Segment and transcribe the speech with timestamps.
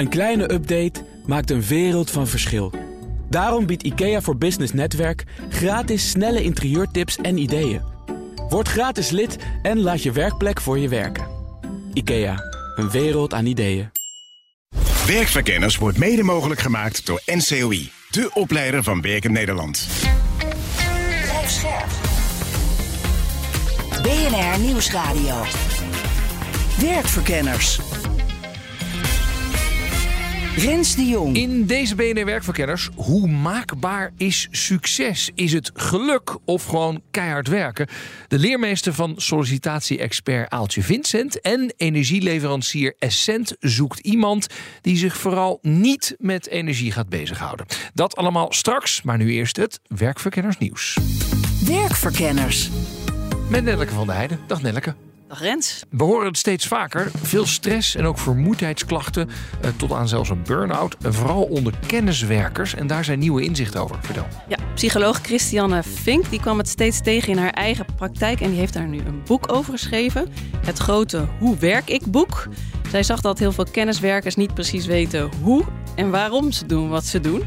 [0.00, 2.72] Een kleine update maakt een wereld van verschil.
[3.28, 7.82] Daarom biedt IKEA voor Business Netwerk gratis snelle interieurtips en ideeën.
[8.48, 11.26] Word gratis lid en laat je werkplek voor je werken.
[11.92, 12.36] IKEA,
[12.76, 13.90] een wereld aan ideeën.
[15.06, 19.88] Werkverkenners wordt mede mogelijk gemaakt door NCOI, de opleider van Werken Nederland.
[21.22, 21.90] Blijf scherp.
[24.02, 25.44] BNR Nieuwsradio.
[26.78, 27.89] Werkverkenners.
[30.56, 31.36] Rens de Jong.
[31.36, 35.30] In deze BNR Werkverkenners, hoe maakbaar is succes?
[35.34, 37.88] Is het geluk of gewoon keihard werken?
[38.28, 44.46] De leermeester van sollicitatie-expert Aaltje Vincent en energieleverancier Essent zoekt iemand
[44.80, 47.66] die zich vooral niet met energie gaat bezighouden.
[47.94, 50.98] Dat allemaal straks, maar nu eerst het Werkverkenners nieuws.
[51.66, 52.70] Werkverkenners.
[53.48, 54.40] Met Nelleke van der Heijden.
[54.46, 54.94] Dag Nelleke.
[55.30, 55.82] Dag Rens.
[55.90, 57.10] We horen het steeds vaker.
[57.22, 59.28] Veel stress en ook vermoeidheidsklachten.
[59.60, 60.96] Eh, tot aan zelfs een burn-out.
[61.00, 62.74] Vooral onder kenniswerkers.
[62.74, 63.96] En daar zijn nieuwe inzichten over.
[64.00, 64.26] Vertel.
[64.48, 68.40] Ja, psycholoog Christiane Fink die kwam het steeds tegen in haar eigen praktijk.
[68.40, 70.32] En die heeft daar nu een boek over geschreven.
[70.66, 72.48] Het grote Hoe werk ik boek.
[72.90, 77.04] Zij zag dat heel veel kenniswerkers niet precies weten hoe en waarom ze doen wat
[77.04, 77.42] ze doen.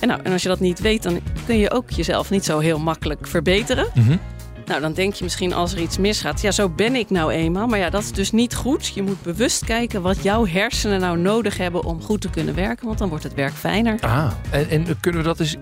[0.00, 2.58] En, nou, en als je dat niet weet, dan kun je ook jezelf niet zo
[2.58, 3.86] heel makkelijk verbeteren.
[4.66, 6.40] Nou, dan denk je misschien als er iets misgaat.
[6.40, 7.66] Ja, zo ben ik nou eenmaal.
[7.66, 8.86] Maar ja, dat is dus niet goed.
[8.86, 12.86] Je moet bewust kijken wat jouw hersenen nou nodig hebben om goed te kunnen werken.
[12.86, 14.00] Want dan wordt het werk fijner.
[14.00, 15.56] Ah, en, en kunnen we dat eens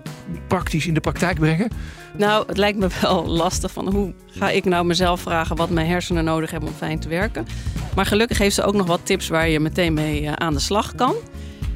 [0.49, 1.71] praktisch in de praktijk brengen?
[2.17, 5.87] Nou, het lijkt me wel lastig van hoe ga ik nou mezelf vragen wat mijn
[5.87, 7.47] hersenen nodig hebben om fijn te werken.
[7.95, 10.61] Maar gelukkig heeft ze ook nog wat tips waar je meteen mee eh, aan de
[10.61, 11.15] slag kan.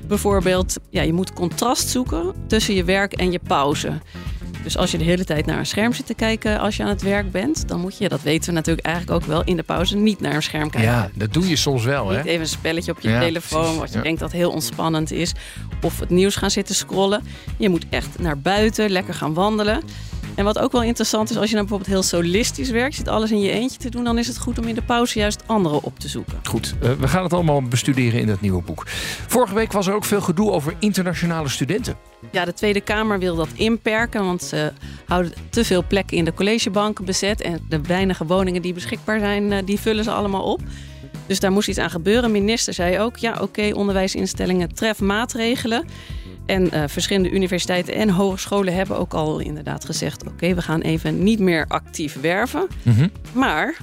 [0.06, 4.00] Bijvoorbeeld, ja, je moet contrast zoeken tussen je werk en je pauze.
[4.64, 6.88] Dus als je de hele tijd naar een scherm zit te kijken als je aan
[6.88, 9.62] het werk bent, dan moet je, dat weten we natuurlijk eigenlijk ook wel, in de
[9.62, 10.90] pauze niet naar een scherm kijken.
[10.90, 12.16] Ja, dat doe je soms wel, hè?
[12.16, 14.02] Niet even een spelletje op je Ja, telefoon, precies, wat je ja.
[14.02, 15.32] denkt dat heel ontspannend is.
[15.82, 17.22] Of het nieuws gaan zitten scrollen.
[17.56, 19.82] Je moet echt naar buiten, lekker gaan wandelen.
[20.34, 23.30] En wat ook wel interessant is, als je nou bijvoorbeeld heel solistisch werkt, zit alles
[23.30, 25.82] in je eentje te doen, dan is het goed om in de pauze juist anderen
[25.82, 26.38] op te zoeken.
[26.42, 28.82] Goed, eh, we gaan het allemaal bestuderen in dat nieuwe boek.
[29.26, 31.96] Vorige week was er ook veel gedoe over internationale studenten.
[32.34, 34.72] Ja, de Tweede Kamer wil dat inperken, want ze
[35.06, 37.40] houden te veel plekken in de collegebanken bezet.
[37.40, 40.60] En de weinige woningen die beschikbaar zijn, eh, die vullen ze allemaal op.
[41.26, 42.30] Dus daar moest iets aan gebeuren.
[42.30, 45.84] Minister zei ook, ja oké, onderwijsinstellingen tref maatregelen.
[46.46, 50.26] En eh, verschillende universiteiten en hogescholen hebben ook al inderdaad gezegd...
[50.26, 52.66] oké, we gaan even niet meer actief werven.
[53.32, 53.76] Maar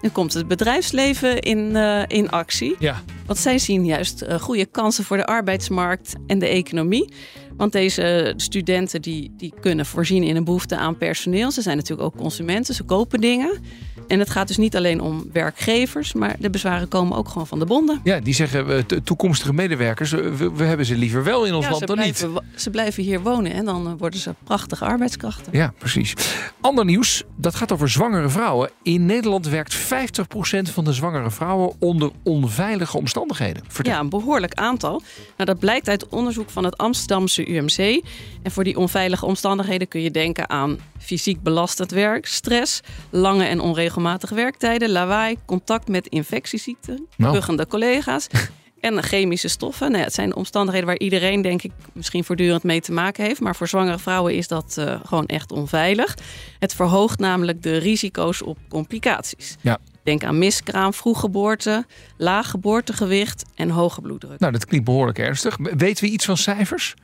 [0.00, 2.76] nu komt het bedrijfsleven in, eh, in actie.
[2.78, 3.02] Ja.
[3.26, 7.12] Want zij zien juist goede kansen voor de arbeidsmarkt en de economie.
[7.56, 11.50] Want deze studenten die, die kunnen voorzien in een behoefte aan personeel.
[11.50, 13.58] Ze zijn natuurlijk ook consumenten, ze kopen dingen.
[14.08, 17.58] En het gaat dus niet alleen om werkgevers, maar de bezwaren komen ook gewoon van
[17.58, 18.00] de bonden.
[18.04, 21.64] Ja, die zeggen eh, to- toekomstige medewerkers, we, we hebben ze liever wel in ons
[21.64, 22.18] Ja, land dan niet.
[22.18, 25.52] blijven, ze blijven hier wonen en dan eh, worden ze prachtige arbeidskrachten.
[25.52, 26.14] Ja, precies.
[26.60, 28.70] Ander nieuws, dat gaat over zwangere vrouwen.
[28.82, 29.80] In Nederland werkt 50%
[30.72, 33.62] van de zwangere vrouwen onder onveilige omstandigheden.
[33.68, 33.92] Vertel.
[33.92, 35.02] Ja, een behoorlijk aantal.
[35.36, 38.02] Nou, dat blijkt uit onderzoek van het Amsterdamse UMC.
[38.42, 43.60] En voor die onveilige omstandigheden kun je denken aan fysiek belastend werk, stress, lange en
[43.60, 47.32] onregelmatige werktijden, lawaai, contact met infectieziekten, Nou.
[47.32, 48.26] buggende collega's.
[48.80, 49.86] En chemische stoffen.
[49.86, 53.40] Nou ja, het zijn omstandigheden waar iedereen, denk ik, misschien voortdurend mee te maken heeft.
[53.40, 56.16] Maar voor zwangere vrouwen is dat eh, gewoon echt onveilig.
[56.58, 59.56] Het verhoogt namelijk de risico's op complicaties.
[59.60, 59.78] Ja.
[60.02, 64.38] Denk aan miskraam, vroeggeboorte, laag geboortegewicht en hoge bloeddruk.
[64.40, 65.56] Nou, dat klinkt behoorlijk ernstig.
[65.60, 66.94] Weten we iets van cijfers?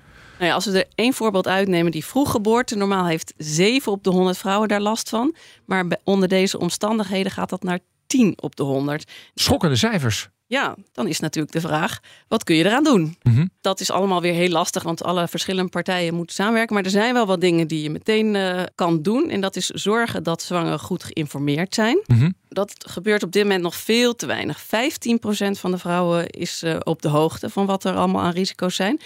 [0.40, 2.76] Nou ja, als we er één voorbeeld uitnemen, die vroeggeboorte.
[2.76, 5.34] Normaal heeft 7 op de 100 vrouwen daar last van.
[5.64, 9.10] Maar onder deze omstandigheden gaat dat naar 10 op de 100.
[9.34, 10.28] Schokkende cijfers.
[10.46, 13.16] Ja, dan is natuurlijk de vraag, wat kun je eraan doen?
[13.22, 13.46] Mhm.
[13.60, 16.74] Dat is allemaal weer heel lastig, want alle verschillende partijen moeten samenwerken.
[16.74, 19.30] Maar er zijn wel wat dingen die je meteen eh, kan doen.
[19.30, 22.02] En dat is zorgen dat zwangeren goed geïnformeerd zijn.
[22.06, 22.30] Mhm.
[22.48, 24.60] Dat gebeurt op dit moment nog veel te weinig.
[24.60, 28.76] 15% van de vrouwen is eh, op de hoogte van wat er allemaal aan risico's
[28.76, 29.00] zijn.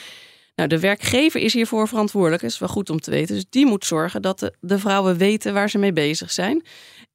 [0.55, 2.43] Nou, de werkgever is hiervoor verantwoordelijk.
[2.43, 3.35] Dat is wel goed om te weten.
[3.35, 6.65] Dus die moet zorgen dat de, de vrouwen weten waar ze mee bezig zijn.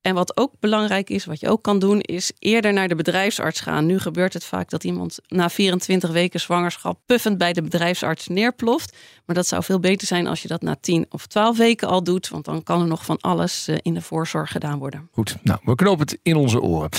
[0.01, 3.59] En wat ook belangrijk is, wat je ook kan doen, is eerder naar de bedrijfsarts
[3.59, 3.86] gaan.
[3.86, 8.97] Nu gebeurt het vaak dat iemand na 24 weken zwangerschap puffend bij de bedrijfsarts neerploft.
[9.25, 12.03] Maar dat zou veel beter zijn als je dat na 10 of 12 weken al
[12.03, 12.30] doet.
[12.30, 15.09] Want dan kan er nog van alles eh, in de voorzorg gedaan worden.
[15.12, 16.89] Goed, nou, we knopen het in onze oren.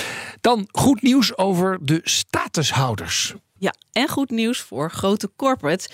[0.40, 3.34] Dan goed nieuws over de statushouders.
[3.58, 5.88] Ja, en goed nieuws voor grote corporates.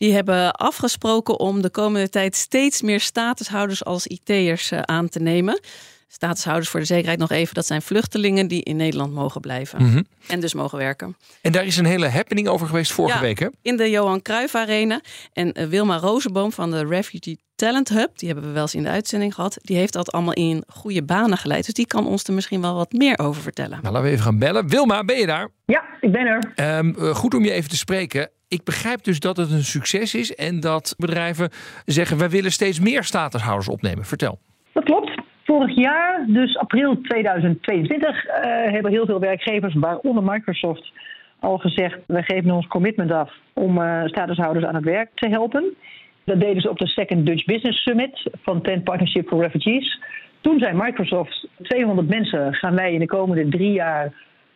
[0.00, 5.20] Die hebben afgesproken om de komende tijd steeds meer statushouders als IT'ers eh, aan te
[5.20, 5.60] nemen.
[6.08, 7.54] statushouders voor de zekerheid nog even.
[7.54, 9.82] Dat zijn vluchtelingen die in Nederland mogen blijven.
[9.82, 10.02] Mhm.
[10.28, 11.16] En dus mogen werken.
[11.42, 13.20] En daar is een hele happening over geweest vorige Ja.
[13.22, 13.46] week, hè?
[13.62, 15.00] In de Johan Cruijff Arena.
[15.32, 18.82] En eh, Wilma Rozenboom van de Refugee Talent Hub, die hebben we wel eens in
[18.82, 19.56] de uitzending gehad.
[19.60, 21.64] Die heeft dat allemaal in goede banen geleid.
[21.64, 23.78] Dus die kan ons er misschien wel wat meer over vertellen.
[23.82, 24.68] Nou, laten we even gaan bellen.
[24.68, 25.48] Wilma, ben je daar?
[25.66, 26.52] Ja, ik ben er.
[26.54, 28.30] Ehm, eh, goed om je even te spreken.
[28.56, 31.50] Ik begrijp dus dat het een succes is en dat bedrijven
[31.84, 34.04] zeggen: wij willen steeds meer statushouders opnemen.
[34.04, 34.38] Vertel.
[34.72, 35.10] Dat klopt.
[35.44, 40.92] Vorig jaar, dus april 2022, eh, hebben heel veel werkgevers, waaronder Microsoft,
[41.40, 45.76] al gezegd: wij geven ons commitment af om eh, statushouders aan het werk te helpen.
[46.24, 50.00] Dat deden ze op de Second Dutch Business Summit van Tent Partnership for Refugees.
[50.40, 54.12] Toen zei Microsoft: 200 mensen gaan wij in de komende drie jaar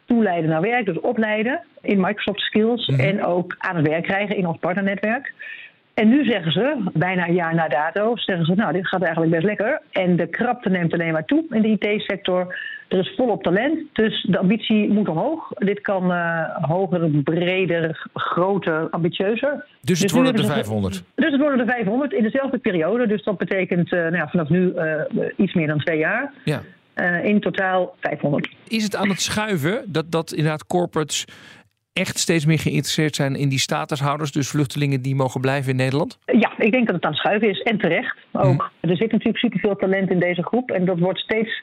[0.06, 4.46] toeleiden naar werk, dus opleiden in Microsoft Skills en ook aan het werk krijgen in
[4.46, 5.32] ons partnernetwerk.
[5.94, 9.32] En nu zeggen ze, bijna een jaar na dato, zeggen ze, nou, dit gaat eigenlijk
[9.32, 9.80] best lekker.
[9.90, 12.56] En de krapte neemt alleen maar toe in de IT-sector.
[12.88, 15.48] Er is volop talent, dus de ambitie moet omhoog.
[15.54, 19.64] Dit kan eh, hoger, breder, groter, ambitieuzer.
[19.80, 21.02] Dus het nu worden er ze- 500.
[21.14, 23.06] Dus het worden er 500 in dezelfde periode.
[23.06, 25.00] Dus dat betekent eh, nou ja, vanaf nu eh,
[25.36, 26.32] iets meer dan twee jaar.
[26.44, 26.60] Ja.
[26.94, 28.48] Eh, in totaal 500.
[28.68, 31.24] Is het aan het schuiven dat, dat inderdaad corporates
[31.92, 36.18] echt steeds meer geïnteresseerd zijn in die statushouders, dus vluchtelingen die mogen blijven in Nederland?
[36.26, 37.62] Ja, ik denk dat het aan het schuiven is.
[37.62, 38.70] En terecht ook.
[38.80, 40.70] Er zit natuurlijk superveel talent in deze groep.
[40.70, 41.62] En dat wordt steeds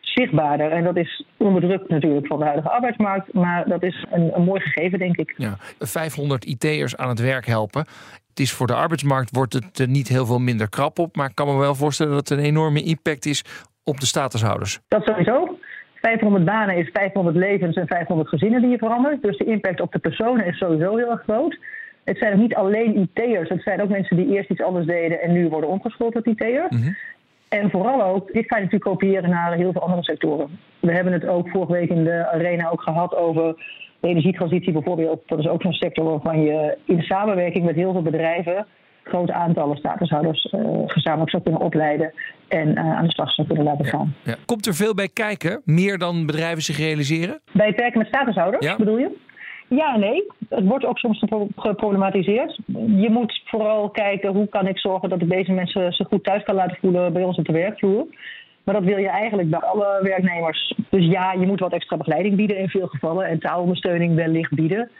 [0.00, 0.70] zichtbaarder.
[0.70, 3.32] En dat is onder druk natuurlijk van de huidige arbeidsmarkt.
[3.32, 5.34] Maar dat is een, een mooi gegeven, denk ik.
[5.36, 7.86] Ja, 500 IT'ers aan het werk helpen.
[8.28, 11.28] Het is voor de arbeidsmarkt wordt het er niet heel veel minder krap op, maar
[11.28, 13.44] ik kan me wel voorstellen dat het een enorme impact is
[13.84, 14.80] op de statushouders.
[14.88, 15.58] Dat sowieso.
[15.94, 19.22] 500 banen is 500 levens en 500 gezinnen die je verandert.
[19.22, 21.58] Dus de impact op de personen is sowieso heel erg groot.
[22.04, 23.48] Het zijn ook niet alleen IT'ers.
[23.48, 26.68] Het zijn ook mensen die eerst iets anders deden en nu worden omgeschoold tot IT'er.
[27.48, 30.58] En vooral ook, dit ga je natuurlijk kopiëren naar heel veel andere sectoren.
[30.80, 33.54] We hebben het ook vorige week in de arena ook gehad over
[34.00, 35.22] de energietransitie bijvoorbeeld.
[35.26, 38.66] Dat is ook zo'n sector waarvan je in samenwerking met heel veel bedrijven
[39.04, 42.12] grote aantallen statushouders eh, gezamenlijk zou kunnen opleiden
[42.48, 44.14] en eh, aan de slag zou kunnen laten gaan.
[44.22, 44.34] Ja.
[44.44, 47.40] Komt er veel bij kijken, meer dan bedrijven zich realiseren?
[47.52, 48.76] Bij het werken met statushouders, Ja.
[48.76, 49.10] bedoel je?
[49.68, 50.24] Ja en nee.
[50.48, 52.58] Het wordt ook soms gepro- geproblematiseerd.
[52.86, 56.42] Je moet vooral kijken hoe kan ik zorgen dat ik deze mensen zich goed thuis
[56.42, 58.06] kan laten voelen bij ons op de werkvloer.
[58.64, 60.74] Maar dat wil je eigenlijk bij alle werknemers.
[60.90, 64.90] Dus ja, je moet wat extra begeleiding bieden in veel gevallen en taalondersteuning wellicht bieden.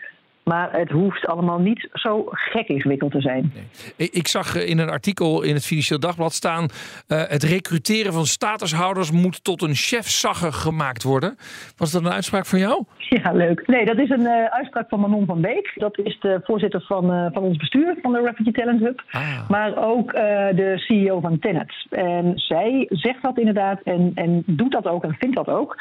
[0.45, 3.53] Maar het hoeft allemaal niet zo gek ingewikkeld te zijn.
[3.97, 6.69] Ik ik zag eh, in een artikel in het Financieel Dagblad staan...
[7.07, 11.37] eh, het recruteren van statushouders moet tot een chefzagger gemaakt worden.
[11.77, 12.85] Was dat een uitspraak van jou?
[12.99, 13.67] Ja, leuk.
[13.67, 15.73] Nee, dat is een eh, uitspraak van Manon van Beek.
[15.75, 19.03] Dat is de voorzitter van, van ons bestuur van de Refugee Talent Hub.
[19.11, 19.49] Ah.
[19.49, 21.87] Maar ook de CEO van Tenet.
[21.91, 25.77] En zij zegt dat inderdaad en, en doet dat ook en vindt dat ook.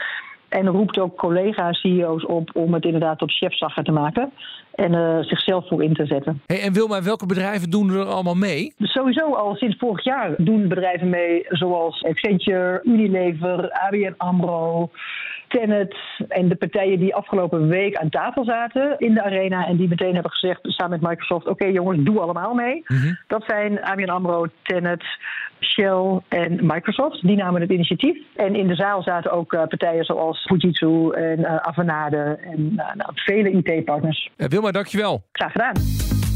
[0.54, 4.32] En roept ook collega-CEO's op om het inderdaad tot chefzagger te maken.
[4.76, 6.42] En eh, zichzelf voor in te zetten.
[6.46, 8.74] Hey, en Wilma, welke bedrijven doen er allemaal mee?
[8.80, 14.90] Sowieso al sinds vorig jaar doen bedrijven mee zoals Accenture, Unilever, ABN AMRO,
[15.54, 15.96] Tenet
[16.28, 20.14] en de partijen die afgelopen week aan tafel zaten in de arena en die meteen
[20.14, 22.84] hebben gezegd samen met Microsoft, oké jongens, doe allemaal mee.
[23.28, 25.04] Dat zijn ABN AMRO, Tenet,
[25.60, 27.22] Shell en Microsoft.
[27.22, 28.18] Die namen het initiatief.
[28.36, 32.96] En in de zaal zaten ook eh, partijen zoals Fujitsu en eh, Avanade en eh,
[32.96, 34.32] nou, vele IT-partners.
[34.36, 35.24] Wilma, dankjewel.
[35.32, 35.76] Graag gedaan.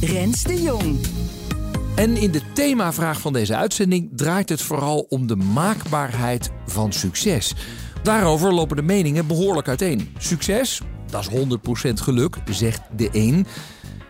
[0.01, 1.25] Rens de Jong.
[1.95, 7.55] En in de themavraag van deze uitzending draait het vooral om de maakbaarheid van succes.
[8.03, 10.15] Daarover lopen de meningen behoorlijk uiteen.
[10.17, 11.29] Succes, dat is
[11.89, 13.47] 100% geluk, zegt de een.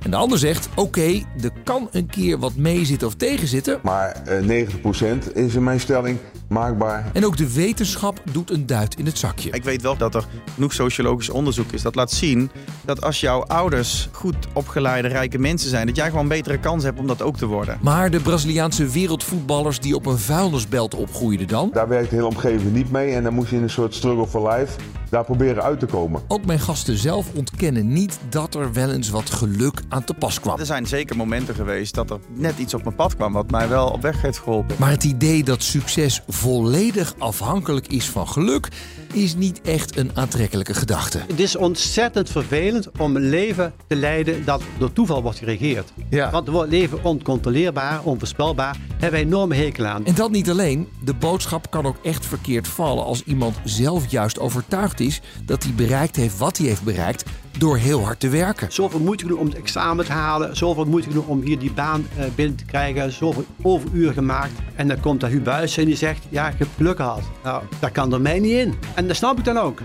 [0.07, 3.79] En de ander zegt, oké, er kan een keer wat meezitten of tegenzitten.
[3.83, 7.09] Maar eh, 90% is in mijn stelling maakbaar.
[7.13, 9.49] En ook de wetenschap doet een duit in het zakje.
[9.49, 12.51] Ik weet wel dat er genoeg sociologisch onderzoek is dat laat zien
[12.85, 16.83] dat als jouw ouders goed opgeleide rijke mensen zijn, dat jij gewoon een betere kans
[16.83, 17.77] hebt om dat ook te worden.
[17.81, 21.69] Maar de Braziliaanse wereldvoetballers die op een vuilnisbelt opgroeiden dan?
[21.73, 24.27] Daar werkt de hele omgeving niet mee en dan moet je in een soort struggle
[24.27, 24.73] for life
[25.09, 26.21] daar proberen uit te komen.
[26.27, 30.39] Ook mijn gasten zelf ontkennen niet dat er wel eens wat geluk aan te pas
[30.39, 30.59] kwam.
[30.59, 33.69] Er zijn zeker momenten geweest dat er net iets op mijn pad kwam wat mij
[33.69, 34.75] wel op weg heeft geholpen.
[34.79, 38.67] Maar het idee dat succes volledig afhankelijk is van geluk,
[39.13, 41.19] is niet echt een aantrekkelijke gedachte.
[41.27, 45.93] Het is ontzettend vervelend om een leven te leiden dat door toeval wordt geregeerd.
[46.09, 46.31] Ja.
[46.31, 50.05] Want wordt leven oncontroleerbaar, onvoorspelbaar, hebben wij enorme hekel aan.
[50.05, 54.39] En dat niet alleen, de boodschap kan ook echt verkeerd vallen als iemand zelf juist
[54.39, 57.23] overtuigd is dat hij bereikt heeft wat hij heeft bereikt
[57.57, 58.71] door heel hard te werken.
[58.71, 60.57] Zoveel moeite doen om het examen te halen.
[60.57, 63.11] Zoveel moeite doen om hier die baan eh, binnen te krijgen.
[63.11, 64.51] Zoveel overuren gemaakt.
[64.75, 67.23] En dan komt daar Huub Buijs en die zegt, ja, ik heb geluk gehad.
[67.43, 68.73] Nou, dat kan er mij niet in.
[68.95, 69.81] En dat snap ik dan ook.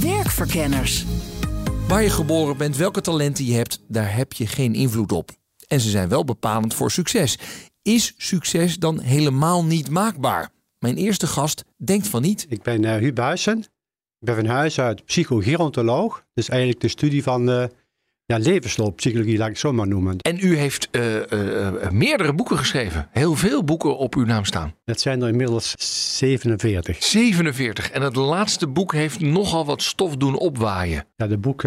[0.00, 1.04] Werkverkenners.
[1.88, 5.30] Waar je geboren bent, welke talenten je hebt, daar heb je geen invloed op.
[5.68, 7.38] En ze zijn wel bepalend voor succes.
[7.82, 10.50] Is succes dan helemaal niet maakbaar?
[10.78, 12.46] Mijn eerste gast denkt van niet.
[12.48, 13.64] Ik ben uh, Huub Buijsen.
[14.26, 16.24] Ik ben van huis uit psychogerontoloog.
[16.34, 17.64] Dus eigenlijk de studie van uh,
[18.24, 20.18] ja, levenslooppsychologie, laat ik het zo maar noemen.
[20.18, 23.08] En u heeft uh, meerdere boeken geschreven.
[23.10, 24.74] Heel veel boeken op uw naam staan.
[24.84, 25.74] Dat zijn er inmiddels
[26.28, 27.02] 47.
[27.02, 27.90] 47.
[27.90, 31.04] En het laatste boek heeft nogal wat stof doen opwaaien.
[31.16, 31.62] Ja, de boek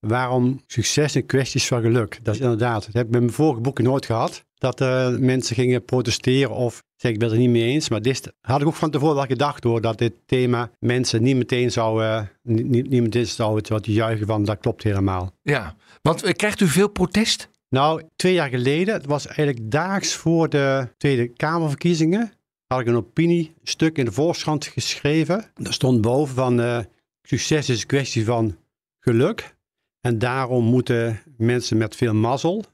[0.00, 2.18] Waarom succes en kwesties van geluk.
[2.22, 2.84] Dat is inderdaad.
[2.84, 4.44] Dat heb ik met mijn vorige boeken nooit gehad.
[4.58, 4.80] Dat
[5.20, 7.88] mensen gingen protesteren of zeg ik ben het er niet mee eens.
[7.88, 9.80] Maar dit had ik ook van tevoren wel gedacht hoor.
[9.80, 14.26] Dat dit thema mensen niet meteen zou, uh, niet, niet meteen zou het wat juichen
[14.26, 15.32] van dat klopt helemaal.
[15.42, 17.50] Ja, want uh, krijgt u veel protest?
[17.68, 22.32] Nou, twee jaar geleden, het was eigenlijk daags voor de Tweede Kamerverkiezingen,
[22.66, 25.50] had ik een opiniestuk in de Volkskrant geschreven.
[25.54, 26.78] Daar stond boven van uh,
[27.22, 28.56] succes is een kwestie van
[28.98, 29.56] geluk.
[30.00, 32.64] En daarom moeten mensen met veel mazzel,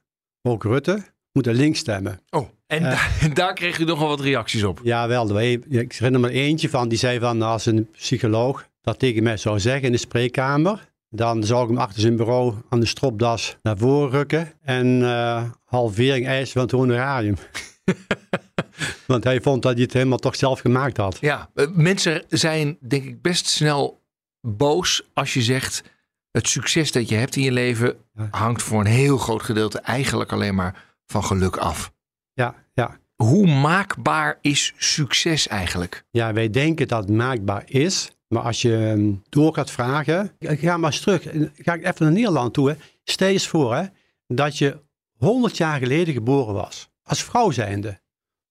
[0.42, 2.20] ook Rutte, moeten links stemmen.
[2.30, 4.80] Oh, en uh, daar kreeg u nogal wat reacties op?
[4.82, 5.40] Ja, wel.
[5.40, 9.60] Ik herinner me eentje van, die zei van, als een psycholoog dat tegen mij zou
[9.60, 13.78] zeggen in de spreekkamer, dan zou ik hem achter zijn bureau aan de stropdas naar
[13.78, 17.36] voren rukken en uh, halvering eisen van het honorarium.
[19.06, 21.18] Want hij vond dat hij het helemaal toch zelf gemaakt had.
[21.20, 24.02] Ja, eh, mensen zijn denk ik best snel
[24.40, 25.82] boos als je zegt...
[26.30, 27.96] het succes dat je hebt in je leven
[28.30, 31.92] hangt voor een heel groot gedeelte eigenlijk alleen maar van geluk af.
[32.32, 32.98] Ja, ja.
[33.14, 36.04] Hoe maakbaar is succes eigenlijk?
[36.10, 38.12] Ja, wij denken dat het maakbaar is.
[38.28, 40.32] Maar als je ehm, door gaat vragen.
[40.38, 41.22] Ik ga maar eens terug.
[41.54, 42.68] Ga ik even naar Nederland toe.
[42.68, 42.76] Hè.
[43.04, 43.84] Stel eens voor hè,
[44.26, 44.80] dat je
[45.18, 46.90] 100 jaar geleden geboren was.
[47.02, 48.00] Als vrouw zijnde.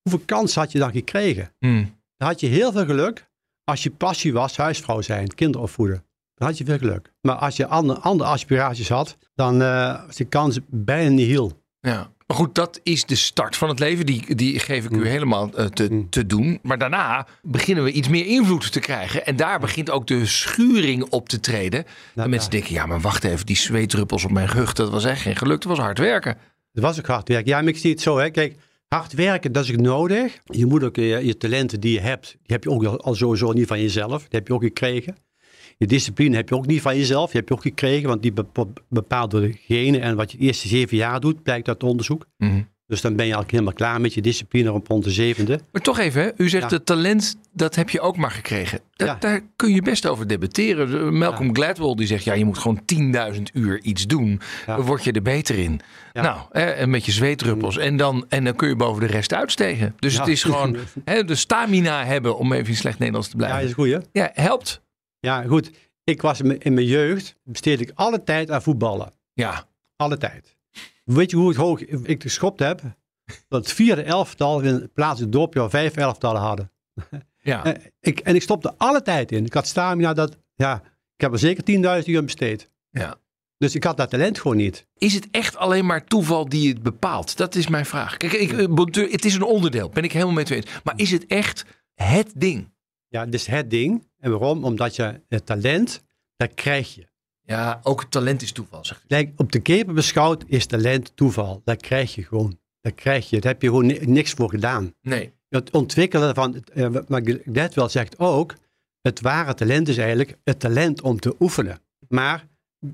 [0.01, 1.53] Hoeveel kans had je dan gekregen?
[1.59, 2.01] Hmm.
[2.17, 3.31] Dan had je heel veel geluk.
[3.63, 6.05] Als je passie was, huisvrouw zijn, kinderen opvoeden.
[6.35, 7.13] Dan had je veel geluk.
[7.21, 11.63] Maar als je andere, andere aspiraties had, dan uh, was de kans bijna niet heel.
[11.79, 12.12] Ja.
[12.27, 14.05] Maar goed, dat is de start van het leven.
[14.05, 16.59] Die, die geef ik u helemaal uh, te, te doen.
[16.61, 19.25] Maar daarna beginnen we iets meer invloed te krijgen.
[19.25, 21.85] En daar begint ook de schuring op te treden.
[22.13, 22.57] Nou, mensen ja.
[22.57, 23.45] denken, ja, maar wacht even.
[23.45, 25.61] Die zweetdruppels op mijn rug, dat was echt geen geluk.
[25.61, 26.37] Dat was hard werken.
[26.71, 27.51] Dat was ook hard werken.
[27.51, 28.17] Ja, maar ik zie het zo.
[28.17, 28.29] Hè.
[28.29, 28.55] Kijk,
[28.87, 30.37] hard werken, dat is ook nodig.
[30.45, 33.51] Je moet ook je, je talenten die je hebt, die heb je ook al sowieso
[33.51, 34.21] niet van jezelf.
[34.21, 35.15] Die heb je ook gekregen.
[35.77, 37.31] Je discipline heb je ook niet van jezelf.
[37.31, 38.33] Die heb je ook gekregen, want die
[38.89, 39.99] bepaalt door degene.
[39.99, 42.25] En wat je de eerste zeven jaar doet, blijkt uit onderzoek.
[42.37, 42.71] Mm -hmm.
[42.87, 45.59] Dus dan ben je eigenlijk helemaal klaar met je discipline op rond de zevende.
[45.71, 46.29] Maar toch even, hè?
[46.37, 46.75] u zegt ja.
[46.75, 48.79] het talent, dat heb je ook maar gekregen.
[48.95, 49.15] Dat, ja.
[49.19, 51.17] Daar kun je best over debatteren.
[51.17, 51.53] Malcolm ja.
[51.53, 52.81] Gladwell die zegt, ja, je moet gewoon
[53.33, 54.41] 10.000 uur iets doen.
[54.65, 55.81] Dan word je er beter in.
[56.13, 57.77] Nou, hè, met je zweetdruppels.
[57.77, 59.95] En dan, en dan kun je boven de rest uitstegen.
[59.99, 63.59] Dus het is gewoon hè, de stamina hebben, om even in slecht Nederlands te blijven.
[63.59, 63.97] Ja, is goed, hè?
[64.11, 64.81] Ja, helpt.
[65.23, 65.71] Ja, goed.
[66.03, 69.13] Ik was in mijn jeugd, besteed ik alle tijd aan voetballen.
[69.33, 69.67] Ja.
[69.95, 70.55] Alle tijd.
[71.03, 72.81] Weet je hoe hoog ik geschopt heb?
[73.47, 76.71] Dat het vierde elftal in plaats van het dorpje al vijf elftallen hadden.
[77.37, 77.63] Ja.
[77.65, 79.45] En ik, en ik stopte alle tijd in.
[79.45, 80.81] Ik had stamina dat, ja,
[81.15, 82.69] ik heb er zeker 10.000 uur besteed.
[82.89, 83.15] Ja.
[83.57, 84.87] Dus ik had dat talent gewoon niet.
[84.97, 87.37] Is het echt alleen maar toeval die het bepaalt?
[87.37, 88.17] Dat is mijn vraag.
[88.17, 88.51] Kijk, ik,
[89.11, 90.69] het is een onderdeel, ben ik helemaal mee eens.
[90.83, 92.71] Maar is het echt het ding?
[93.07, 94.07] Ja, het is het ding.
[94.23, 94.63] En waarom?
[94.63, 96.03] Omdat je het talent,
[96.35, 97.07] dat krijg je.
[97.41, 101.61] Ja, ook talent is toeval, zeg Kijk, op de keper beschouwd is talent toeval.
[101.65, 102.59] Dat krijg je gewoon.
[102.81, 103.39] Dat krijg je.
[103.39, 104.93] Daar heb je gewoon niks voor gedaan.
[105.01, 105.33] Nee.
[105.49, 106.63] Het ontwikkelen van,
[107.07, 108.55] maar net wel zegt ook,
[109.01, 111.79] het ware talent is eigenlijk het talent om te oefenen.
[112.07, 112.47] Maar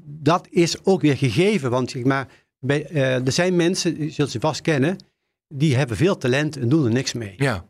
[0.06, 2.28] dat is ook weer gegeven, want zeg maar,
[2.60, 4.98] bij, uh, er zijn mensen, die zult ze vast kennen,
[5.48, 7.34] die hebben veel talent en doen er niks mee.
[7.38, 7.66] Ja.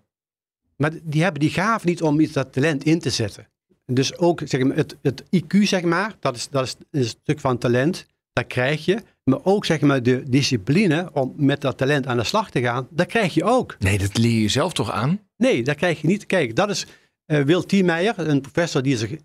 [0.81, 3.47] Maar die hebben die gave niet om iets dat talent in te zetten.
[3.85, 7.39] Dus ook zeg maar, het, het IQ, zeg maar, dat is, dat is een stuk
[7.39, 8.05] van talent.
[8.33, 9.01] Dat krijg je.
[9.23, 12.87] Maar ook zeg maar, de discipline om met dat talent aan de slag te gaan,
[12.91, 13.75] dat krijg je ook.
[13.79, 15.19] Nee, dat leer je zelf toch aan?
[15.37, 16.25] Nee, dat krijg je niet.
[16.25, 16.85] Kijk, dat is
[17.25, 19.15] uh, Wil Tiemeijer, een professor die zich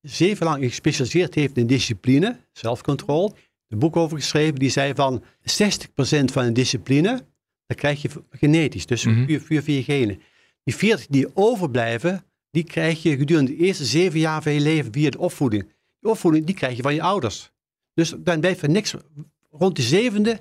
[0.00, 3.32] zeven lang gespecialiseerd heeft in discipline, zelfcontrole.
[3.68, 5.24] Een boek over geschreven, die zei van 60%
[6.24, 7.24] van de discipline,
[7.66, 9.24] dat krijg je genetisch, dus Mhm.
[9.26, 10.20] via, via, via genen.
[10.64, 14.92] Die 40 die overblijven, die krijg je gedurende de eerste zeven jaar van je leven
[14.92, 15.62] via de opvoeding.
[16.00, 17.50] Die opvoeding, die krijg je van je ouders.
[17.94, 18.94] Dus dan blijft er niks,
[19.50, 20.38] rond de zevende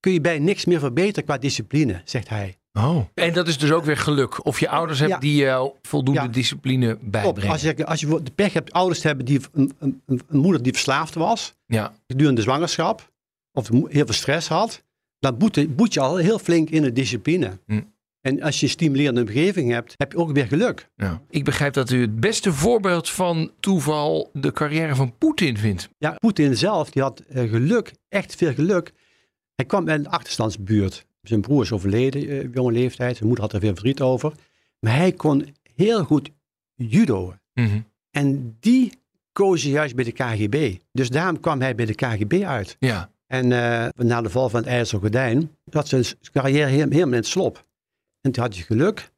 [0.00, 2.54] kun je bij niks meer verbeteren qua discipline, zegt hij.
[2.72, 3.04] Oh.
[3.14, 4.44] En dat is dus ook weer geluk.
[4.46, 5.22] Of je ouders hebben Ja.
[5.22, 6.26] die je voldoende Ja.
[6.28, 7.50] discipline bijbrengen.
[7.52, 10.62] Als je, als je de pech hebt ouders te hebben die een, een, een, moeder
[10.62, 11.94] die verslaafd was, Ja.
[12.06, 13.12] gedurende de zwangerschap,
[13.52, 14.82] of heel veel stress had,
[15.18, 17.58] dan boet, boet je al heel flink in de discipline.
[17.66, 17.80] Hm.
[18.20, 20.88] En als je een stimulerende omgeving hebt, heb je ook weer geluk.
[20.96, 21.22] Ja.
[21.30, 25.88] Ik begrijp dat u het beste voorbeeld van toeval de carrière van Poetin vindt.
[25.98, 28.92] Ja, Poetin zelf, die had eh, geluk, echt veel geluk.
[29.54, 31.06] Hij kwam uit een achterstandsbuurt.
[31.22, 33.16] Zijn broer is overleden eh, op jonge leeftijd.
[33.16, 34.32] Zijn moeder had er veel verdriet over.
[34.80, 36.30] Maar hij kon heel goed
[36.74, 37.34] judo.
[37.54, 37.80] Mhm.
[38.10, 38.92] En die
[39.32, 40.76] koos hij juist bij de KGB.
[40.92, 42.76] Dus daarom kwam hij bij de KGB uit.
[42.78, 43.10] Ja.
[43.26, 47.26] En eh, na de val van het IJzeren Gordijn had zijn carrière helemaal in het
[47.26, 47.68] slop.
[48.20, 49.10] En toen had hij geluk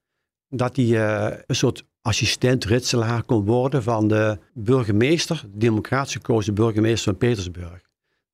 [0.48, 7.04] dat hij eh, een soort assistent-ritselaar kon worden van de burgemeester, de democratisch gekozen burgemeester
[7.04, 7.70] van Petersburg.
[7.70, 7.80] Dat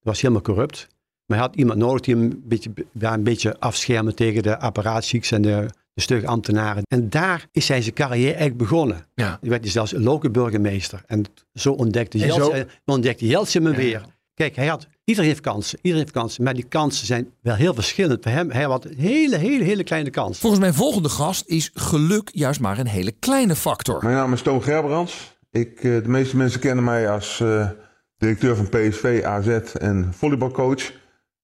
[0.02, 0.88] was helemaal corrupt.
[1.26, 4.58] Maar hij had iemand nodig die hem een beetje, ja, een beetje afschermen tegen de
[4.58, 6.82] apparatchiks en de, de stugge ambtenaren.
[6.88, 9.06] En daar is hij zijn carrière eigenlijk begonnen.
[9.14, 9.38] Ja.
[9.40, 11.02] Hij werd hij zelfs een lokale burgemeester.
[11.06, 14.02] En zo ontdekte Jeltsin, ontdekte Jeltsin hem weer.
[14.34, 16.44] Kijk, hij had, iedereen heeft kansen, iedereen heeft kansen.
[16.44, 18.22] Maar die kansen zijn wel heel verschillend.
[18.22, 20.38] Voor hem, hij had een hele, hele, hele kleine kans.
[20.38, 24.02] Volgens mijn volgende gast is geluk juist maar een hele kleine factor.
[24.02, 25.38] Mijn naam is Toon Gerbrands.
[25.50, 27.68] Ik, eh, de meeste mensen kennen mij als eh,
[28.16, 30.92] directeur van PSV, AZ en volleybalcoach.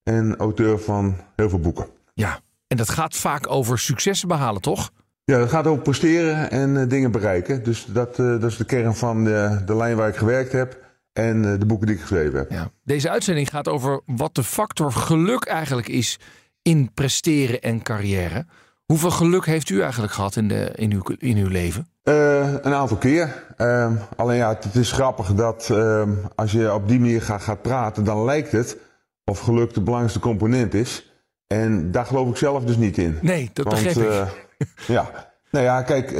[0.03, 1.87] En auteur van heel veel boeken.
[2.15, 2.41] Ja.
[2.67, 4.91] En dat gaat vaak over successen behalen, toch?
[5.25, 7.65] Ja, dat gaat over presteren en eh, dingen bereiken.
[7.65, 10.84] Dus dat, eh, dat is de kern van de, de lijn waar ik gewerkt heb.
[11.15, 12.51] En eh, de boeken die ik geschreven heb.
[12.51, 12.71] Ja.
[12.85, 16.19] Deze uitzending gaat over wat de factor geluk eigenlijk is
[16.63, 18.47] in presteren en carrière.
[18.85, 21.89] Hoeveel geluk heeft u eigenlijk gehad in, de, in, uw, in uw leven?
[22.03, 23.45] Eh, een aantal keer.
[23.57, 27.43] Ehm, alleen ja, het, het is grappig dat ehm, als je op die manier gaat,
[27.43, 28.77] gaat praten, dan lijkt het
[29.25, 31.13] of geluk de belangrijkste component is.
[31.47, 33.19] En daar geloof ik zelf dus niet in.
[33.23, 34.13] Nee, dat Want, begrijp ik.
[34.13, 35.11] eh, ja.
[35.51, 36.11] Nou ja, kijk,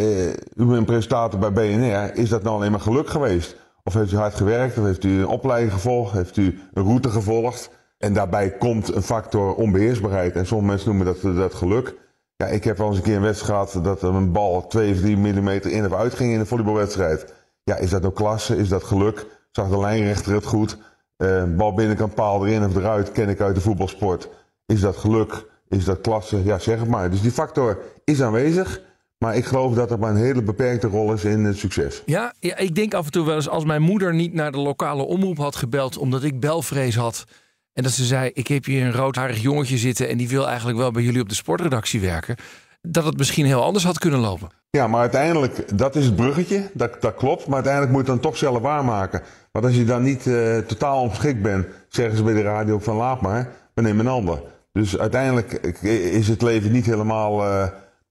[0.57, 2.17] u bent presentator bij BNR.
[2.17, 3.57] Is dat nou alleen maar geluk geweest?
[3.85, 4.79] Of heeft u hard gewerkt?
[4.79, 6.13] Of heeft u een opleiding gevolgd?
[6.13, 7.71] Heeft u een route gevolgd?
[7.99, 10.35] En daarbij komt een factor onbeheersbaarheid.
[10.35, 11.95] En sommige mensen noemen dat, dat geluk.
[12.37, 14.99] Ja, ik heb wel eens een keer een wedstrijd gehad dat een bal 2 of
[14.99, 17.35] 3 millimeter in of uit ging in een volleybalwedstrijd.
[17.63, 18.57] Ja, is dat nou klasse?
[18.57, 19.27] Is dat geluk?
[19.51, 20.79] Zag de lijnrechter het goed?
[21.17, 24.29] Eh, bal binnenkant paal erin of eruit, ken ik uit de voetbalsport.
[24.67, 25.47] Is dat geluk?
[25.69, 26.45] Is dat klasse?
[26.45, 27.11] Ja, zeg het maar.
[27.11, 28.81] Dus die factor is aanwezig.
[29.25, 32.03] Maar ik geloof dat er maar een hele beperkte rol is in het succes.
[32.07, 34.59] Ja, ja, ik denk af en toe wel eens als mijn moeder niet naar de
[34.59, 37.25] lokale omroep had gebeld omdat ik belvrees had.
[37.73, 40.79] En dat ze zei, ik heb hier een roodharig jongetje zitten en die wil eigenlijk
[40.79, 42.37] wel bij jullie op de sportredactie werken.
[42.83, 44.49] Dat het misschien heel anders had kunnen lopen.
[44.71, 47.47] Ja, maar uiteindelijk, dat is het bruggetje, dat, dat klopt.
[47.47, 49.23] Maar uiteindelijk moet je het dan toch zelf waarmaken.
[49.53, 52.97] Want als je dan niet eh, totaal ongeschikt bent, zeggen ze bij de radio van
[52.97, 54.43] laat maar, we nemen een ander.
[54.73, 57.69] Dus uiteindelijk is het leven niet helemaal eh,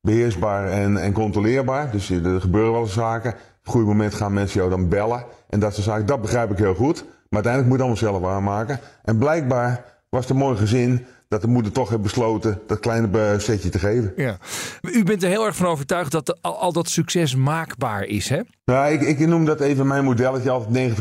[0.08, 1.92] beheersbaar en, en controleerbaar.
[1.92, 3.32] Dus er gebeuren wel eens zaken.
[3.32, 5.26] Op een goed moment gaan mensen jou dan bellen.
[5.50, 7.04] En dat soort zaken, dat begrijp ik heel goed.
[7.04, 8.80] Maar uiteindelijk moet je het allemaal zelf waarmaken.
[9.04, 13.36] En blijkbaar was het een mooi gezin dat de moeder toch heeft besloten dat kleine
[13.39, 14.13] setje te geven.
[14.16, 14.38] Ja.
[14.82, 18.30] U bent er heel erg van overtuigd dat de- al, al dat succes maakbaar is,
[18.30, 18.39] hè?
[18.66, 20.94] Nou, ik, ik noem dat even mijn modelletje altijd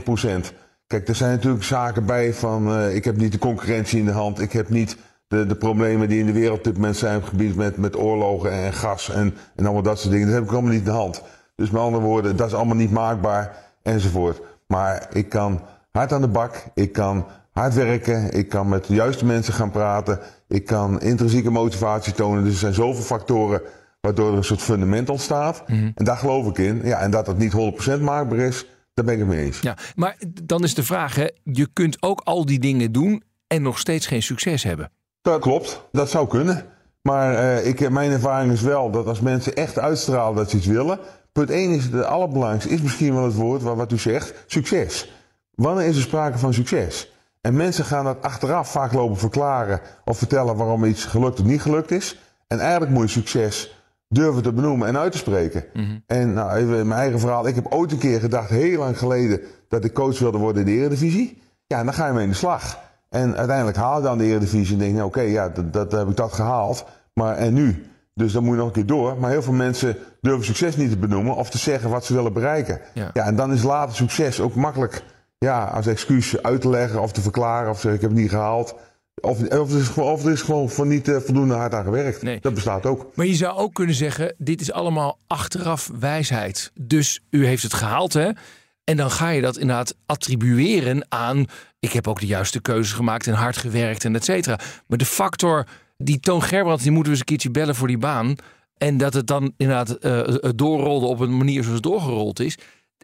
[0.52, 0.54] 90%.
[0.86, 2.74] Kijk, er zijn natuurlijk zaken bij van...
[2.74, 4.40] eh, ik heb niet de concurrentie in de hand.
[4.40, 4.96] Ik heb niet
[5.32, 7.16] de, de problemen die in de wereld op dit moment zijn...
[7.16, 10.26] op het gebied met, met oorlogen en gas en, en allemaal dat soort dingen.
[10.26, 11.22] Dat heb ik allemaal niet in de hand.
[11.56, 14.40] Dus met andere woorden, dat is allemaal niet maakbaar enzovoort.
[14.66, 16.64] Maar ik kan hard aan de bak.
[16.74, 18.32] Ik kan hard werken.
[18.32, 20.18] Ik kan met de juiste mensen gaan praten.
[20.48, 22.44] Ik kan intrinsieke motivatie tonen.
[22.44, 23.62] Dus er zijn zoveel factoren
[24.00, 25.62] waardoor er een soort fundament ontstaat.
[25.66, 26.80] En daar geloof ik in.
[26.84, 27.52] Ja, en dat het niet
[27.98, 29.60] 100% maakbaar is, daar ben ik het mee eens.
[29.60, 33.62] Ja, maar dan is de vraag, hè, je kunt ook al die dingen doen en
[33.62, 34.90] nog steeds geen succes hebben.
[35.22, 36.64] Dat klopt, dat zou kunnen.
[37.02, 40.66] Maar eh, ik, mijn ervaring is wel dat als mensen echt uitstralen dat ze iets
[40.66, 40.98] willen.
[41.32, 45.12] Punt 1 is het allerbelangrijkste, is misschien wel het woord wat, wat u zegt: succes.
[45.54, 47.12] Wanneer is er sprake van succes?
[47.40, 51.62] En mensen gaan dat achteraf vaak lopen verklaren of vertellen waarom iets gelukt of niet
[51.62, 52.18] gelukt is.
[52.46, 55.64] En eigenlijk moet je succes durven te benoemen en uit te spreken.
[56.06, 57.46] En nou, even mijn eigen verhaal.
[57.46, 60.68] Ik heb ooit een keer gedacht, heel lang geleden, dat ik coach wilde worden in
[60.68, 61.42] de Eredivisie.
[61.66, 62.78] Ja, en dan ga je mee in de slag.
[63.12, 65.92] En uiteindelijk haal je dan de Eredivisie en denk je, nou, oké, ja, dat, dat
[65.92, 66.84] heb ik dat gehaald.
[67.14, 67.86] Maar en nu?
[68.14, 69.16] Dus dan moet je nog een keer door.
[69.18, 72.32] Maar heel veel mensen durven succes niet te benoemen of te zeggen wat ze willen
[72.32, 72.80] bereiken.
[72.94, 73.10] Ja.
[73.12, 75.02] Ja, en dan is later succes ook makkelijk
[75.38, 78.30] ja, als excuus uit te leggen of te verklaren of zeggen ik heb het niet
[78.30, 78.74] gehaald.
[79.20, 81.84] Of, of, er, is gewoon, of er is gewoon voor niet eh, voldoende hard aan
[81.84, 82.22] gewerkt.
[82.22, 82.40] Nee.
[82.40, 83.06] Dat bestaat ook.
[83.14, 86.70] Maar je zou ook kunnen zeggen, dit is allemaal achteraf wijsheid.
[86.80, 88.30] Dus u heeft het gehaald, hè?
[88.84, 91.46] En dan ga je dat inderdaad attribueren aan...
[91.82, 94.58] ik heb ook de juiste keuze gemaakt en hard gewerkt en et cetera.
[94.86, 95.66] Maar de factor
[95.96, 98.34] Die Toon Gerbrands, die moeten we eens een keertje bellen voor die baan.
[98.76, 102.58] En dat het dan inderdaad eh, doorrolde op een manier zoals het doorgerold is.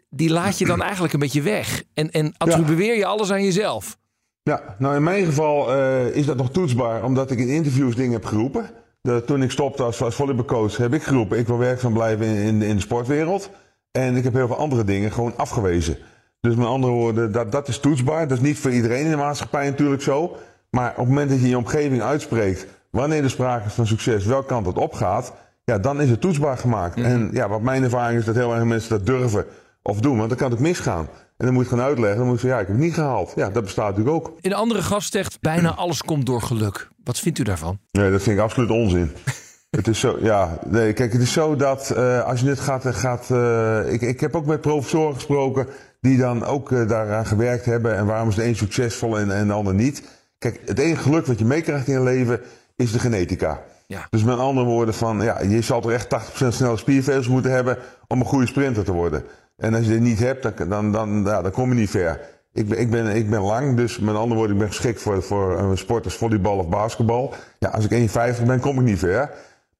[0.09, 1.83] Die laat je dan eigenlijk een beetje weg.
[1.93, 3.97] En, en attribueer je alles aan jezelf.
[4.43, 8.11] Ja, nou in mijn geval eh, is dat nog toetsbaar, omdat ik in interviews dingen
[8.11, 8.69] heb geroepen.
[9.01, 12.35] De, toen ik stopte als, als volleybalcoach heb ik geroepen, ik wil werkzaam blijven in,
[12.35, 13.49] in, in de sportwereld.
[13.91, 15.97] En ik heb heel veel andere dingen gewoon afgewezen.
[16.41, 18.27] Dus met andere woorden, dat, dat is toetsbaar.
[18.27, 20.37] Dat is niet voor iedereen in de maatschappij natuurlijk zo.
[20.69, 23.87] Maar op het moment dat je in je omgeving uitspreekt wanneer er sprake is van
[23.87, 25.33] succes, welke kant het opgaat,
[25.65, 26.95] ja, dan is het toetsbaar gemaakt.
[26.95, 27.05] Mhm.
[27.05, 29.45] En ja, wat mijn ervaring is dat heel erg mensen dat durven
[29.81, 31.07] of doen, want dan kan het misgaan.
[31.37, 32.17] En dan moet je gaan uitleggen.
[32.17, 33.33] Dan moet je zeggen, ja, ik heb het niet gehaald.
[33.35, 34.37] Ja, dat bestaat natuurlijk ook.
[34.41, 36.87] Een andere gast zegt, bijna alles komt door geluk.
[37.03, 37.79] Wat vindt u daarvan?
[37.91, 39.11] Nee, dat vind ik absoluut onzin.
[39.77, 42.85] het is zo, ja, nee, kijk, het is zo dat eh, als je dit gaat,
[42.85, 45.67] gaat eh, ik, ik heb ook met professoren gesproken
[45.99, 49.47] die dan ook eh, daaraan gewerkt hebben en waarom is de een succesvol en, en
[49.47, 50.03] de ander niet.
[50.37, 52.41] Kijk, het enige geluk wat je meekrijgt in je leven
[52.75, 53.61] is de genetica.
[53.87, 54.07] Ja.
[54.09, 56.07] Dus met andere woorden van, ja, je zal toch echt
[56.43, 59.23] 80% snelle spiervezels moeten hebben om een goede sprinter te worden.
[59.57, 62.19] En als je dit niet hebt, dan, dan, dan, ja, dan kom je niet ver.
[62.53, 65.23] Ik ben, ik, ben, ik ben lang, dus met andere woorden, ik ben geschikt voor,
[65.23, 67.33] voor een sport als volleybal of basketbal.
[67.59, 68.09] Ja, als ik
[68.39, 69.31] 1,50 ben, kom ik niet ver.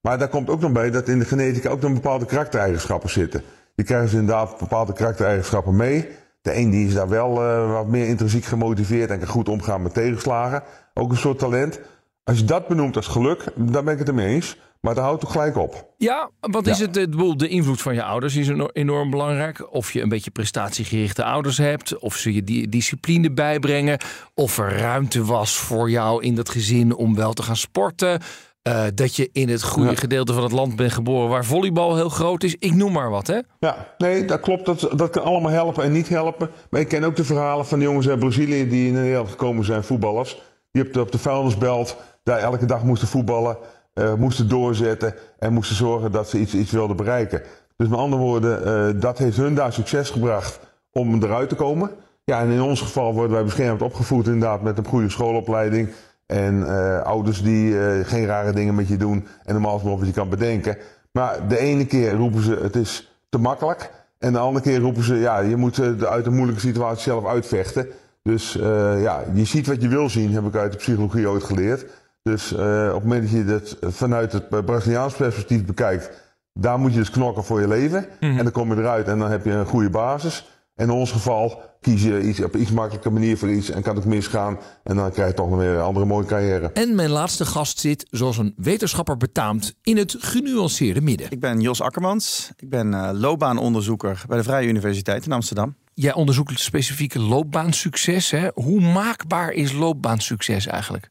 [0.01, 3.43] Maar daar komt ook nog bij dat in de genetica ook nog bepaalde karaktereigenschappen zitten.
[3.79, 6.07] Je krijgt dus inderdaad bepaalde karaktereigenschappen mee.
[6.41, 9.81] De een die is daar wel uh, wat meer intrinsiek gemotiveerd en kan goed omgaan
[9.81, 10.63] met tegenslagen.
[10.93, 11.79] Ook een soort talent.
[12.23, 14.57] Als je dat benoemt als geluk, dan ben ik het ermee eens.
[14.81, 15.93] Maar daar houdt toch gelijk op.
[15.97, 16.93] Ja, wat is het?
[16.93, 19.73] De, de invloed van je ouders is enorm belangrijk.
[19.73, 21.97] Of je een beetje prestatiegerichte ouders hebt.
[21.97, 23.99] Of ze je die discipline bijbrengen.
[24.33, 28.21] Of er ruimte was voor jou in dat gezin om wel te gaan sporten.
[28.67, 29.95] Uh, dat je in het goede Ja.
[29.95, 32.55] gedeelte van het land bent geboren waar volleybal heel groot is.
[32.59, 33.39] Ik noem maar wat, hè?
[33.59, 34.65] Ja, nee, dat klopt.
[34.65, 36.49] Dat, dat kan allemaal helpen en niet helpen.
[36.69, 39.65] Maar ik ken ook de verhalen van de jongens uit Brazilië die in Nederland gekomen
[39.65, 40.41] zijn, voetballers.
[40.71, 43.57] Die op de, op de vuilnisbelt daar elke dag moesten voetballen,
[43.93, 47.41] eh, moesten doorzetten en moesten zorgen dat ze iets, iets wilden bereiken.
[47.77, 50.59] Dus met andere woorden, eh, dat heeft hun daar succes gebracht
[50.91, 51.91] om eruit te komen.
[52.23, 55.89] Ja, en in ons geval worden wij beschermd opgevoed inderdaad met een goede schoolopleiding.
[56.29, 60.11] En eh, ouders die eh, geen rare dingen met je doen en normaal wat je
[60.13, 60.77] kan bedenken.
[61.11, 63.91] Maar de ene keer roepen ze het is te makkelijk.
[64.19, 67.25] En de andere keer roepen ze ja, je moet eh, uit een moeilijke situatie zelf
[67.25, 67.87] uitvechten.
[68.23, 68.53] Dus
[68.97, 71.85] ja, je ziet wat je wil zien, heb ik uit de psychologie ooit geleerd.
[72.23, 72.59] Dus op
[72.93, 76.09] het moment dat je dat vanuit het Braziliaans perspectief bekijkt,
[76.53, 78.05] daar moet je dus knokken voor je leven.
[78.19, 80.58] En dan kom je eruit en dan heb je een goede basis.
[80.79, 83.81] En in ons geval kies je iets, op een iets makkelijke manier voor iets en
[83.81, 84.59] kan het misgaan.
[84.83, 86.71] En dan krijg je toch nog weer een andere mooie carrière.
[86.71, 91.31] En mijn laatste gast zit, zoals een wetenschapper betaamt, in het genuanceerde midden.
[91.31, 92.51] Ik ben Jos Akkermans.
[92.57, 95.75] Ik ben eh, loopbaanonderzoeker bij de Vrije Universiteit in Amsterdam.
[95.93, 98.31] Jij onderzoekt het specifieke loopbaansucces.
[98.31, 98.47] Hè?
[98.53, 101.09] Hoe maakbaar is loopbaansucces eigenlijk?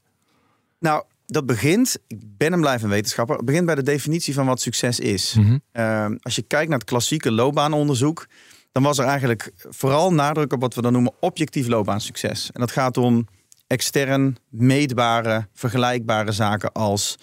[0.79, 4.47] Nou, dat begint, ik ben en blijf een wetenschapper, het begint bij de definitie van
[4.47, 5.35] wat succes is.
[5.39, 5.59] Mhm.
[5.73, 8.27] Eh, als je kijkt naar het klassieke loopbaanonderzoek,
[8.73, 12.51] dan was er eigenlijk vooral nadruk op wat we dan noemen objectief loopbaansucces.
[12.53, 13.27] En dat gaat om
[13.67, 17.17] extern meetbare, vergelijkbare zaken als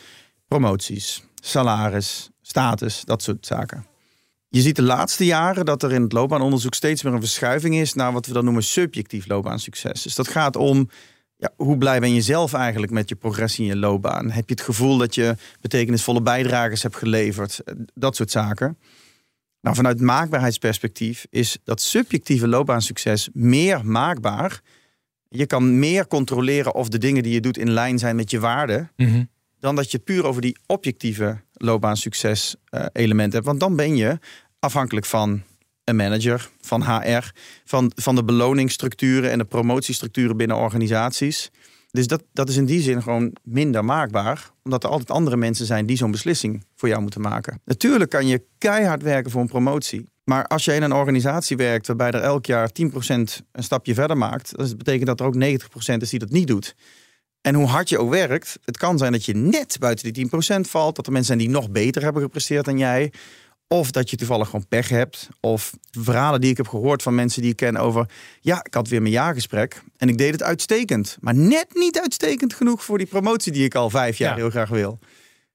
[0.48, 3.86] promoties, salaris, status, dat soort zaken.
[4.50, 7.94] Je ziet de laatste jaren dat er in het loopbaanonderzoek steeds meer een verschuiving is
[7.94, 10.02] naar wat we dan noemen subjectief loopbaansucces.
[10.02, 10.90] Dus dat gaat om
[11.38, 14.32] ja, hoe blij ben je zelf eigenlijk met je progressie in je loopbaan?
[14.32, 17.62] Heb je het gevoel dat je betekenisvolle bijdrages hebt geleverd?
[17.94, 18.78] Dat soort zaken.
[19.66, 24.62] Nou, vanuit maakbaarheidsperspectief is dat subjectieve loopbaansucces meer maakbaar.
[25.30, 28.40] Je kan meer controleren of de dingen die je doet in lijn zijn met je
[28.40, 28.92] waarden,
[29.60, 33.46] dan dat je puur over die objectieve loopbaansucces eh, element hebt.
[33.46, 34.20] Want dan ben je
[34.60, 35.44] afhankelijk van
[35.84, 37.32] een manager, van HR,
[37.64, 41.52] van, van de beloningsstructuren en de promotiestructuren binnen organisaties.
[41.96, 45.66] Dus dat, dat is in die zin gewoon minder maakbaar, omdat er altijd andere mensen
[45.66, 47.62] zijn die zo'n beslissing voor jou moeten maken.
[47.66, 50.10] Natuurlijk kan je keihard werken voor een promotie.
[50.24, 52.72] Maar als je in een organisatie werkt waarbij er elk jaar 10%
[53.52, 56.76] een stapje verder maakt, dat betekent dat er ook 90% is die dat niet doet.
[57.42, 60.30] En hoe hard je ook werkt, het kan zijn dat je net buiten die 10%
[60.62, 60.96] valt.
[60.96, 63.12] Dat er mensen zijn die nog beter hebben gepresteerd dan jij.
[63.68, 65.30] Of dat je toevallig gewoon pech hebt.
[65.40, 68.10] Of verhalen die ik heb gehoord van mensen die ik ken over...
[68.42, 71.18] ja, ik had weer mijn jaargesprek en ik deed het uitstekend.
[71.20, 74.36] Maar net niet uitstekend genoeg voor die promotie die ik al vijf jaar Ja.
[74.36, 75.00] heel graag wil.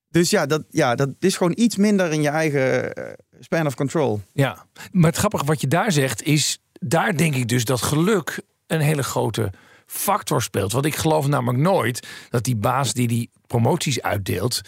[0.09, 3.05] Dus ja dat, ja, dat is gewoon iets minder in je eigen eh,
[3.41, 4.21] span of control.
[4.33, 8.41] Ja, maar het grappige wat je daar zegt is, daar denk ik dus dat geluk
[8.67, 9.53] een hele grote
[9.87, 10.73] factor speelt.
[10.73, 14.61] Want ik geloof namelijk nooit dat die baas die die promoties uitdeelt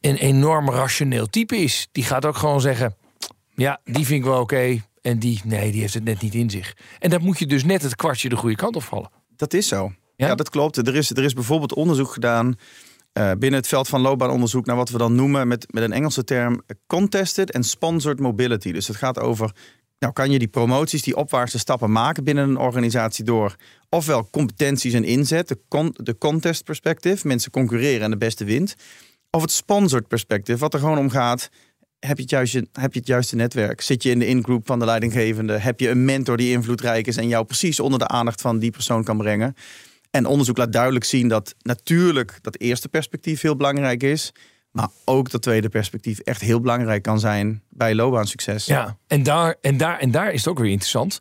[0.00, 1.88] een enorm rationeel type is.
[1.92, 2.94] Die gaat ook gewoon zeggen,
[3.54, 6.50] ja, die vind ik wel oké en die, nee, die heeft het net niet in
[6.50, 6.76] zich.
[6.98, 9.10] En dat moet je dus net het kwartje de goede kant op vallen.
[9.36, 9.92] Dat is zo.
[10.16, 10.76] Ja, dat klopt.
[10.76, 12.54] Er is, er is bijvoorbeeld onderzoek gedaan
[13.12, 16.24] eh, binnen het veld van loopbaanonderzoek naar wat we dan noemen met, met een Engelse
[16.24, 18.72] term contested en sponsored mobility.
[18.72, 19.54] Dus het gaat over,
[19.98, 23.56] nou kan je die promoties, die opwaartse stappen maken binnen een organisatie door
[23.88, 28.76] ofwel competenties en inzet, de, con, de contest perspective, mensen concurreren en de beste wint,
[29.30, 31.48] of het sponsored perspective, wat er gewoon om gaat,
[31.98, 33.80] heb je, het juiste, heb je het juiste netwerk?
[33.80, 35.58] Zit je in de ingroep van de leidinggevende?
[35.58, 38.70] Heb je een mentor die invloedrijk is en jou precies onder de aandacht van die
[38.70, 39.54] persoon kan brengen?
[40.10, 44.32] En onderzoek laat duidelijk zien dat natuurlijk dat eerste perspectief heel belangrijk is.
[44.70, 48.66] Maar ook dat tweede perspectief echt heel belangrijk kan zijn bij loopbaansucces.
[48.66, 51.18] Ja, en daar, en, daar, en daar is het ook weer interessant.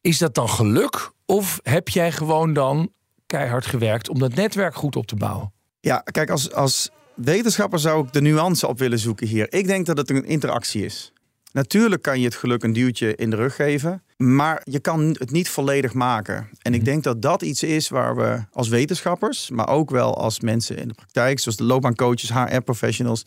[0.00, 1.10] Is dat dan geluk?
[1.26, 2.92] Of heb jij gewoon dan
[3.26, 5.52] keihard gewerkt om dat netwerk goed op te bouwen?
[5.80, 9.52] Ja, kijk, als, als wetenschapper zou ik de nuance op willen zoeken hier.
[9.52, 11.12] Ik denk dat het een interactie is.
[11.52, 15.30] Natuurlijk kan je het geluk een duwtje in de rug geven, maar je kan het
[15.30, 16.48] niet volledig maken.
[16.62, 20.40] En ik denk dat dat iets is waar we als wetenschappers, maar ook wel als
[20.40, 23.24] mensen in de praktijk, zoals de loopbaancoaches, HR-professionals,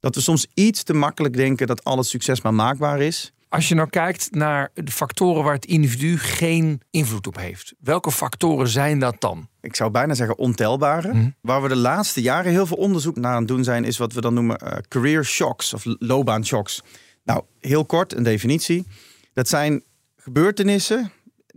[0.00, 3.32] dat we soms iets te makkelijk denken dat alles succes maar maakbaar is.
[3.50, 8.12] Als je nou kijkt naar de factoren waar het individu geen invloed op heeft, welke
[8.12, 9.48] factoren zijn dat dan?
[9.60, 11.34] Ik zou bijna zeggen ontelbare.
[11.40, 14.12] Waar we de laatste jaren heel veel onderzoek naar aan het doen zijn, is wat
[14.12, 16.82] we dan noemen uh, career shocks of loopbaanshocks.
[17.24, 18.86] Nou, heel kort een definitie.
[19.32, 19.82] Dat zijn
[20.16, 21.12] gebeurtenissen,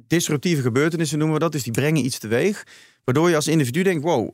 [0.07, 1.51] disruptieve gebeurtenissen noemen we dat.
[1.51, 2.63] Dus die brengen iets teweeg.
[3.03, 4.29] Waardoor je als individu denkt: wow,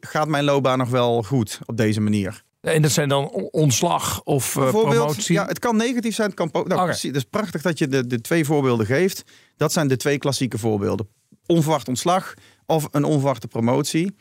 [0.00, 2.42] gaat mijn loopbaan nog wel goed op deze manier?
[2.62, 5.34] En dat zijn dan ontslag of uh, promotie?
[5.34, 6.26] Ja, het kan negatief zijn.
[6.26, 6.84] Het kan nou, okay.
[6.84, 9.24] precies, het is prachtig dat je de, de twee voorbeelden geeft.
[9.56, 11.08] Dat zijn de twee klassieke voorbeelden.
[11.46, 12.34] Onverwacht ontslag
[12.66, 14.16] of een onverwachte promotie.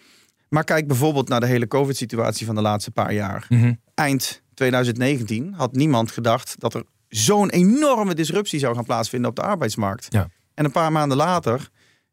[0.49, 3.45] Maar kijk bijvoorbeeld naar de hele COVID-situatie van de laatste paar jaar.
[3.49, 3.79] Mm -hmm.
[3.93, 9.41] Eind 2019 had niemand gedacht dat er zo'n enorme disruptie zou gaan plaatsvinden op de
[9.41, 10.07] arbeidsmarkt.
[10.09, 10.27] Ja.
[10.53, 11.69] En een paar maanden later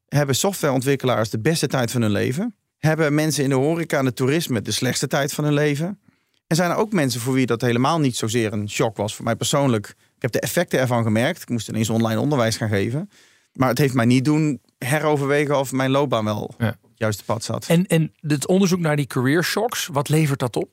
[0.08, 2.54] hebben softwareontwikkelaars de beste tijd van hun leven.
[2.78, 6.00] Hebben mensen in de horeca en het toerisme de slechtste tijd van hun leven.
[6.48, 9.14] En zijn er ook mensen voor wie dat helemaal niet zozeer een shock was.
[9.14, 11.42] Voor mij persoonlijk, ik heb de effecten ervan gemerkt.
[11.42, 13.10] Ik moest ineens online onderwijs gaan geven.
[13.52, 16.66] Maar het heeft mij niet doen heroverwegen of mijn loopbaan wel ja.
[16.66, 17.66] het juiste pad zat.
[17.66, 20.70] En, en het onderzoek naar die career shocks, wat levert dat op?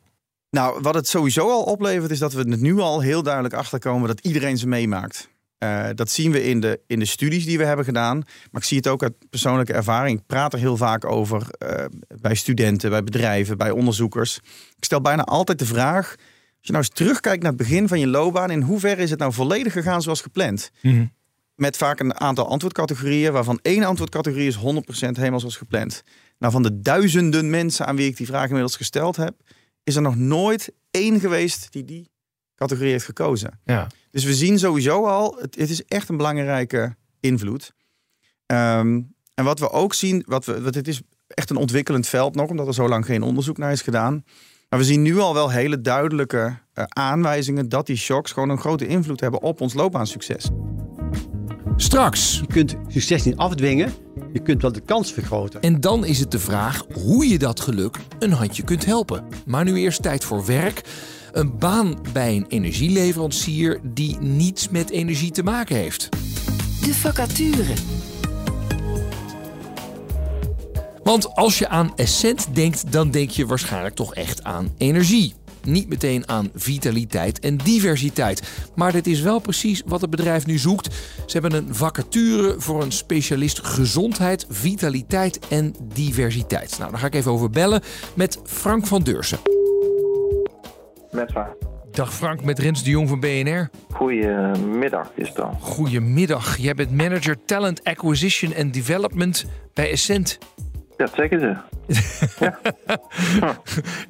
[0.49, 4.07] Nou, wat het sowieso al oplevert, is dat we er nu al heel duidelijk achterkomen
[4.07, 5.29] dat iedereen ze meemaakt.
[5.65, 8.17] Uh, dat zien we in de, in de studies die we hebben gedaan.
[8.51, 10.19] Maar ik zie het ook uit persoonlijke ervaring.
[10.19, 11.85] Ik praat er heel vaak over uh,
[12.21, 14.37] bij studenten, bij bedrijven, bij onderzoekers.
[14.77, 16.17] Ik stel bijna altijd de vraag: als
[16.59, 19.33] je nou eens terugkijkt naar het begin van je loopbaan, in hoeverre is het nou
[19.33, 20.71] volledig gegaan zoals gepland?
[20.81, 21.13] Mm -hmm.
[21.55, 24.59] Met vaak een aantal antwoordcategorieën, waarvan één antwoordcategorie is 100%
[25.11, 26.03] helemaal zoals gepland.
[26.39, 29.35] Nou, van de duizenden mensen aan wie ik die vraag inmiddels gesteld heb,
[29.83, 32.09] is er nog nooit één geweest die die
[32.55, 33.59] categorie heeft gekozen.
[33.65, 33.87] Ja.
[34.11, 37.73] Dus we zien sowieso al, het, het is echt een belangrijke invloed.
[38.45, 42.35] Um, en wat we ook zien, wat we, wat het is echt een ontwikkelend veld
[42.35, 44.23] nog, omdat er zo lang geen onderzoek naar is gedaan.
[44.69, 46.37] Maar we zien nu al wel hele duidelijke
[46.73, 50.49] uh, aanwijzingen dat die shocks gewoon een grote invloed hebben op ons loopbaansucces.
[51.75, 52.39] Straks.
[52.39, 53.93] Je kunt succes niet afdwingen,
[54.33, 55.61] je kunt wel de kans vergroten.
[55.61, 59.25] En dan is het de vraag hoe je dat geluk een handje kunt helpen.
[59.45, 60.81] Maar nu eerst tijd voor werk.
[61.35, 66.09] Een baan bij een energieleverancier die niets met energie te maken heeft.
[66.81, 67.73] De vacature.
[71.03, 75.33] Want als je aan Essent denkt, dan denk je waarschijnlijk toch echt aan energie.
[75.63, 78.41] Niet meteen aan vitaliteit en diversiteit.
[78.75, 80.95] Maar dit is wel precies wat het bedrijf nu zoekt.
[81.25, 86.75] Ze hebben een vacature voor een specialist gezondheid, vitaliteit en diversiteit.
[86.77, 87.81] Nou, daar ga ik even over bellen
[88.13, 89.64] met Frank van Deursen.
[91.15, 91.33] Met.
[91.91, 93.69] Dag Frank, met Rens de Jong van BNR.
[93.89, 95.53] Goedemiddag is het dan.
[95.59, 96.57] Goedemiddag.
[96.57, 100.39] Jij bent manager Talent Acquisition and Development bij Essent.
[100.97, 101.55] Dat zeggen ze.
[103.39, 103.57] ja.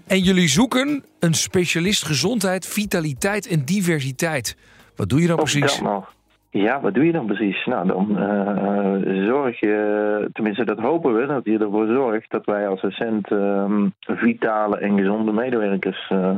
[0.07, 4.57] En jullie zoeken een specialist gezondheid, vitaliteit en diversiteit.
[4.95, 5.81] Wat doe je dan precies?
[6.49, 7.65] Ja, wat doe je dan precies?
[7.65, 12.67] Nou, dan uh, zorg je, tenminste dat hopen we, dat je ervoor zorgt dat wij
[12.67, 16.37] als Essent uh, vitale en gezonde medewerkers uh,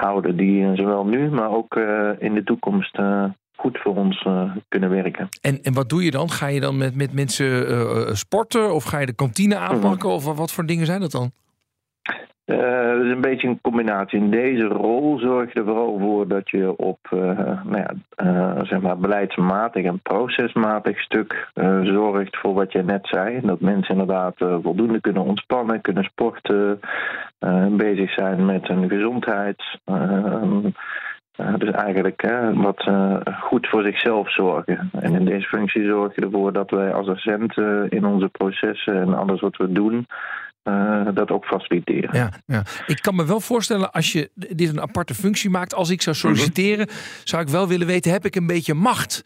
[0.00, 0.36] houden.
[0.36, 2.98] Die zowel nu, maar ook uh, in de toekomst
[3.56, 5.28] goed voor ons uh, kunnen werken.
[5.40, 6.30] En, en wat doe je dan?
[6.30, 10.08] Ga je dan met, met mensen uh, sporten of ga je de kantine aanpakken?
[10.08, 11.30] Of wat voor dingen zijn dat dan?
[12.50, 14.18] Uh, het is een beetje een combinatie.
[14.18, 18.98] In deze rol zorg je er vooral voor dat je op nou ja, zeg maar
[18.98, 21.48] beleidsmatig en procesmatig stuk
[21.82, 23.40] zorgt voor wat je net zei.
[23.42, 26.80] Dat mensen inderdaad voldoende kunnen ontspannen, kunnen sporten,
[27.70, 29.78] bezig zijn met hun gezondheid.
[29.86, 32.22] Uh, dus eigenlijk
[32.54, 32.90] wat
[33.40, 34.90] goed voor zichzelf zorgen.
[34.92, 37.56] En in deze functie zorg je ervoor dat wij als docent
[37.88, 40.06] in onze processen en alles wat we doen,
[40.68, 42.10] eh, dat ook faciliteren.
[42.16, 45.74] Ja, ja, ik kan me wel voorstellen als je dit een aparte functie maakt.
[45.74, 46.88] Als ik zou solliciteren,
[47.24, 49.22] zou ik wel willen weten: heb ik een beetje macht?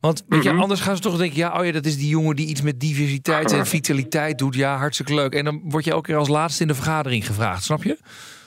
[0.00, 0.60] Want weet je, Mhm.
[0.62, 2.80] anders gaan ze toch denken: ja, oh ja, dat is die jongen die iets met
[2.80, 4.54] diversiteit en vitaliteit doet.
[4.54, 5.34] Ja, hartstikke leuk.
[5.34, 7.98] En dan word je elke keer als laatste in de vergadering gevraagd, snap je?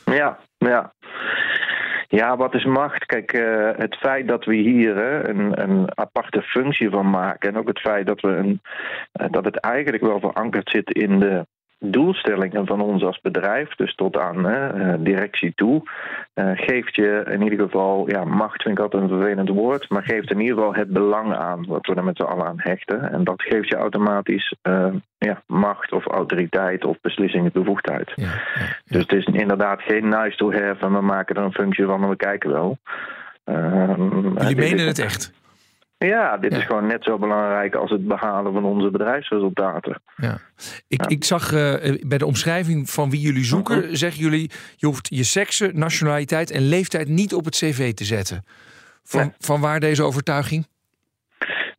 [0.05, 0.93] Ja, ja.
[2.11, 3.05] Ja, wat is macht?
[3.05, 7.49] Kijk, eh, het feit dat we hier hè, een, een aparte functie van maken.
[7.49, 8.61] En ook het feit dat, we een,
[9.11, 11.45] eh, dat het eigenlijk wel verankerd zit in de
[11.79, 15.81] doelstellingen van ons als bedrijf, dus tot aan hè, eh, directie toe,
[16.33, 20.03] eh, geeft je in ieder geval, ja, macht vind ik altijd een vervelend woord, maar
[20.03, 23.11] geeft in ieder geval het belang aan wat we er met z'n allen aan hechten.
[23.11, 28.13] En dat geeft je automatisch eh, ja, macht of autoriteit of beslissingsbevoegdheid.
[28.85, 32.03] Dus het is inderdaad geen nice to have en we maken er een functie van
[32.03, 32.77] en we kijken wel.
[33.43, 35.38] Ehm, Jullie menen het echt.
[36.05, 40.01] Ja, dit is gewoon net zo belangrijk als het behalen van onze bedrijfsresultaten.
[40.15, 40.37] Ja.
[40.87, 45.07] Ik, ik zag eh, bij de omschrijving van wie jullie zoeken, zeggen jullie: je hoeft
[45.15, 48.43] je seksen, nationaliteit en leeftijd niet op het cv te zetten.
[49.03, 50.67] Van, van waar deze overtuiging?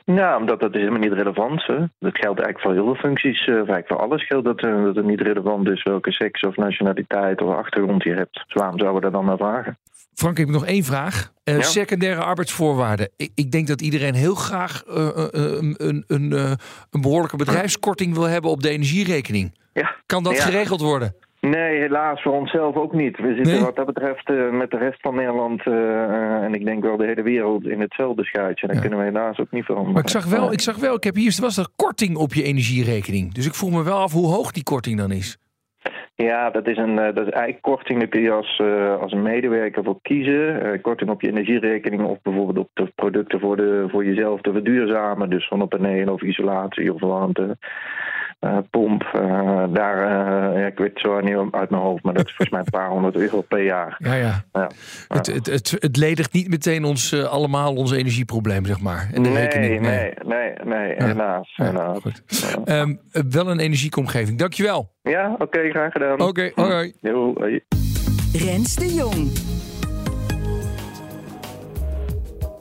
[0.04, 1.66] Nou, omdat dat is helemaal niet relevant.
[1.66, 1.78] Hè.
[1.98, 3.46] Dat geldt eigenlijk voor heel veel functies.
[3.46, 6.56] eh, eigenlijk voor alles geldt dat, eh, dat het niet relevant is welke seks of
[6.56, 8.32] nationaliteit of achtergrond je hebt.
[8.32, 9.78] Dus waarom zouden we dat dan naar vragen?
[10.20, 11.32] Frank, ik heb nog één vraag.
[11.44, 11.62] Eh, Ja.
[11.62, 13.08] Secundaire arbeidsvoorwaarden.
[13.16, 16.52] Ik, ik denk dat iedereen heel graag eh, eh, een, een, een, eh,
[16.90, 19.54] een behoorlijke bedrijfskorting wil hebben op de energierekening.
[19.72, 19.94] Ja.
[20.06, 20.42] Kan dat Ja.
[20.42, 21.14] geregeld worden?
[21.40, 23.16] Nee, helaas voor onszelf ook niet.
[23.16, 25.62] We zitten wat dat betreft met de rest van Nederland
[26.46, 28.66] en ik denk wel de hele wereld in hetzelfde schuitje.
[28.66, 29.94] Dat kunnen we helaas ook niet veranderen.
[29.94, 32.42] Maar ik zag wel, ik zag wel, ik heb hier was er korting op je
[32.42, 33.34] energierekening.
[33.34, 35.38] Dus ik vroeg me wel af hoe hoog die korting dan is.
[36.22, 37.98] Ja, dat is, een, eh, dat is eigenlijk korting.
[37.98, 40.62] Daar kun je als, eh, als medewerker voor kiezen.
[40.62, 44.52] Eh, korting op je energierekening of bijvoorbeeld op de producten voor, de, voor jezelf te
[44.52, 45.30] verduurzamen.
[45.30, 47.56] Dus zonnepanelen of isolatie of warmte.
[48.40, 52.14] Eh, pomp, eh, daar, eh, ja, ik weet het zo niet uit mijn hoofd, maar
[52.14, 53.96] dat is volgens mij een paar honderd euro per jaar.
[53.98, 54.44] Ja, ja.
[54.52, 54.70] Ja.
[55.08, 59.10] Het, het, het, het ledigt niet meteen ons allemaal ons energieprobleem, zeg maar.
[59.12, 59.80] En de nee, rekening.
[59.80, 61.52] nee, nee, nee, helaas.
[61.56, 61.98] helaas.
[62.26, 62.64] Ja.
[62.64, 64.38] Ehm, eh, wel een energieke omgeving.
[64.38, 64.90] Dankjewel.
[65.02, 66.20] Ja, oké, graag gedaan.
[66.20, 66.92] Oké, hoi.
[67.00, 67.60] Jo, hoi.
[68.32, 69.30] Rens de Jong.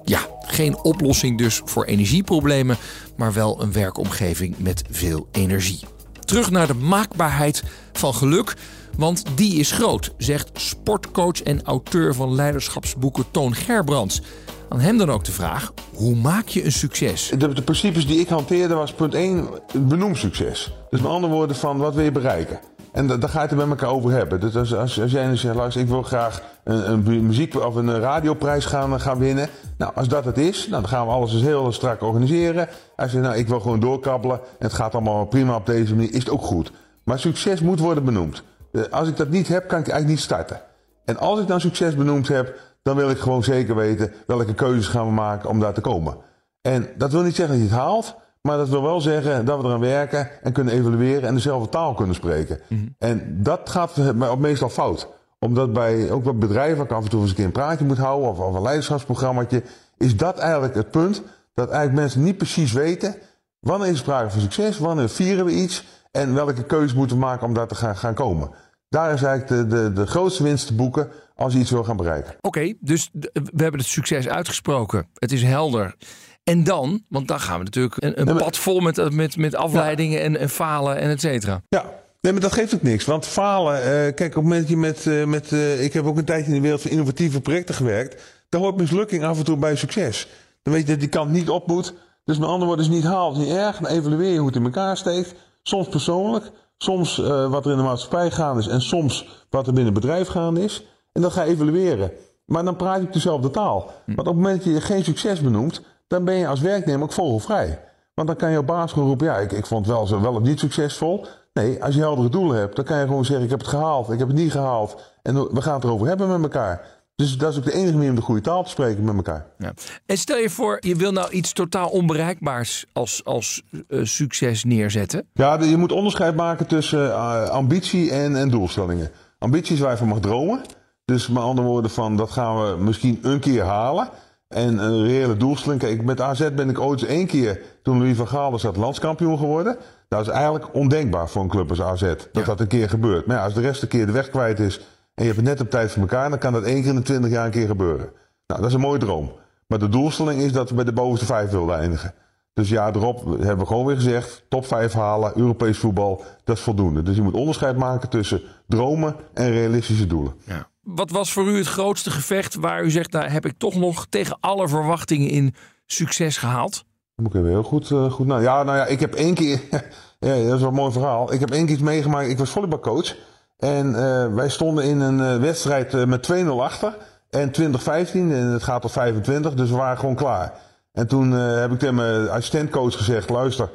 [0.03, 2.75] Ja, geen oplossing dus voor energieproblemen,
[3.19, 5.79] maar wel een werkomgeving met veel energie.
[6.19, 8.55] Terug naar de maakbaarheid van geluk,
[8.97, 14.21] want die is groot, zegt sportcoach en auteur van leiderschapsboeken Toon Gerbrands.
[14.69, 17.31] Aan hem dan ook de vraag: hoe maak je een succes?
[17.37, 20.73] De, de principes die ik hanteerde was punt 1, benoem succes.
[20.89, 22.59] Dus met andere woorden van wat wil je bereiken?
[22.91, 24.39] En da- daar ga je het er met elkaar over hebben.
[24.39, 27.55] Dus als, als, als jij nu zegt, luister, ik wil graag een, een mu- muziek
[27.55, 29.49] of een radioprijs gaan, gaan winnen.
[29.77, 32.67] Nou, als dat het is, nou, dan gaan we alles dus heel strak organiseren.
[32.95, 36.13] Als je nou, ik wil gewoon doorkabbelen en het gaat allemaal prima op deze manier,
[36.13, 36.71] is het ook goed.
[37.03, 38.43] Maar succes moet worden benoemd.
[38.71, 40.61] Eh, Als ik dat niet heb, kan ik eigenlijk niet starten.
[41.05, 44.87] En als ik dan succes benoemd heb, dan wil ik gewoon zeker weten welke keuzes
[44.87, 46.17] gaan we maken om daar te komen.
[46.61, 49.61] En dat wil niet zeggen dat je het haalt, maar dat wil wel zeggen dat
[49.61, 52.59] we eraan werken en kunnen evalueren en dezelfde taal kunnen spreken.
[52.97, 55.07] En dat gaat ook meestal fout.
[55.39, 57.97] Omdat bij ook bij bedrijven, ik af en toe eens een keer een praatje moet
[57.97, 59.63] houden of, of een leiderschapsprogrammaatje,
[59.97, 61.21] is dat eigenlijk het punt
[61.53, 63.15] dat eigenlijk mensen niet precies weten
[63.59, 67.47] wanneer is sprake van succes, wanneer vieren we iets en welke keuzes moeten we maken
[67.47, 68.51] om daar te gaan, gaan komen.
[68.89, 71.97] Daar is eigenlijk de, de, de grootste winst te boeken als je iets wil gaan
[71.97, 72.35] bereiken.
[72.41, 75.07] Oké, dus we hebben het succes uitgesproken.
[75.13, 75.95] Het is helder.
[76.43, 80.21] En dan, want dan gaan we natuurlijk een, een pad vol met, met, met afleidingen
[80.21, 81.61] en, en falen en et cetera.
[81.69, 81.85] Ja,
[82.21, 83.05] nee, maar dat geeft ook niks.
[83.05, 86.05] Want falen, eh, kijk, op het moment dat je met, eh, met eh, ik heb
[86.05, 88.23] ook een tijdje in de wereld van innovatieve projecten gewerkt.
[88.49, 90.27] Daar hoort mislukking af en toe bij succes.
[90.63, 91.93] Dan weet je dat die kant niet op moet.
[92.25, 93.77] Dus met andere woorden, is niet haalt, niet erg.
[93.77, 95.35] Dan evalueer je hoe het in elkaar steekt.
[95.63, 99.73] Soms persoonlijk, soms eh, wat er in de maatschappij gaande is en soms wat er
[99.73, 100.85] binnen het bedrijf gaande is.
[101.11, 102.11] En dat ga je evalueren.
[102.45, 103.91] Maar dan praat je op dezelfde taal.
[104.05, 107.13] Want op het moment dat je geen succes benoemt, dan ben je als werknemer ook
[107.13, 107.79] vogelvrij.
[108.13, 110.41] Want dan kan je op baas gewoon roepen, ja, ik, ik vond wel, wel of
[110.41, 111.25] niet succesvol.
[111.53, 114.11] Nee, als je heldere doelen hebt, dan kan je gewoon zeggen, ik heb het gehaald,
[114.11, 115.01] ik heb het niet gehaald.
[115.21, 116.85] En we gaan het erover hebben met elkaar.
[117.15, 119.45] Dus dat is ook de enige manier om de goede taal te spreken met elkaar.
[119.57, 119.73] Ja.
[120.05, 125.27] En stel je voor, je wil nou iets totaal onbereikbaars als, als eh, succes neerzetten.
[125.33, 129.11] Ja, je moet onderscheid maken tussen eh, ambitie en, en doelstellingen.
[129.39, 130.61] Ambitie is waar je van mag dromen.
[131.05, 134.09] Dus met andere woorden van, dat gaan we misschien een keer halen.
[134.49, 135.81] En een reële doelstelling.
[135.81, 139.37] Kijk, met AZ ben ik ooit één keer, toen Louis van Gaal was, dat landskampioen
[139.37, 139.77] geworden.
[140.07, 142.13] Dat is eigenlijk ondenkbaar voor een club als AZ.
[142.31, 143.25] Dat dat een keer gebeurt.
[143.25, 144.77] Maar ja, als de rest een keer de weg kwijt is
[145.13, 146.95] en je hebt het net op tijd voor elkaar, dan kan dat één keer in
[146.95, 148.09] de twintig jaar een keer gebeuren.
[148.47, 149.31] Nou, dat is een mooie droom.
[149.67, 152.13] Maar de doelstelling is dat we bij de bovenste vijf willen eindigen.
[152.53, 156.63] Dus ja, erop hebben we gewoon weer gezegd: top 5 halen, Europees voetbal, dat is
[156.63, 157.01] voldoende.
[157.01, 160.33] Dus je moet onderscheid maken tussen dromen en realistische doelen.
[160.45, 160.67] Ja.
[160.95, 164.05] Wat was voor u het grootste gevecht waar u zegt, nou heb ik toch nog
[164.09, 166.73] tegen alle verwachtingen in succes gehaald?
[167.15, 169.33] Dan moet ik even heel goed, uh, goed nou, ja, nou ja, ik heb één
[169.33, 169.61] keer,
[170.19, 171.33] ja, dat is wel een mooi verhaal.
[171.33, 172.29] Ik heb één keer iets meegemaakt.
[172.29, 173.15] Ik was volleybalcoach
[173.57, 176.97] en uh, wij stonden in een uh, wedstrijd met 2-0 achter
[177.29, 180.53] en 2015 en het gaat tot 25, dus we waren gewoon klaar.
[180.91, 183.69] En toen heb ik tegen mijn assistentcoach gezegd: luister,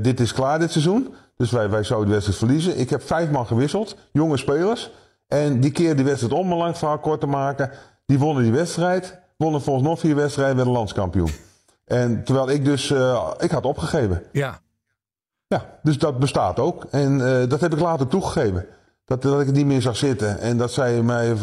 [0.00, 1.14] dit is klaar dit seizoen.
[1.36, 2.78] Dus wij, wij zouden de wedstrijd verliezen.
[2.78, 4.90] Ik heb vijf man gewisseld, jonge spelers.
[5.28, 7.70] En die keer die wedstrijd om, een lang verhaal kort te maken.
[8.06, 9.18] Die wonnen die wedstrijd.
[9.36, 11.30] Wonnen volgens nog vier wedstrijden, werden landskampioen.
[11.84, 14.22] En terwijl ik dus, uh, ik had opgegeven.
[14.32, 14.60] Ja.
[15.46, 16.84] Ja, dus dat bestaat ook.
[16.90, 18.66] En uh, dat heb ik later toegegeven.
[19.04, 20.38] Dat, dat ik het niet meer zag zitten.
[20.38, 21.38] En dat zij mij, uh,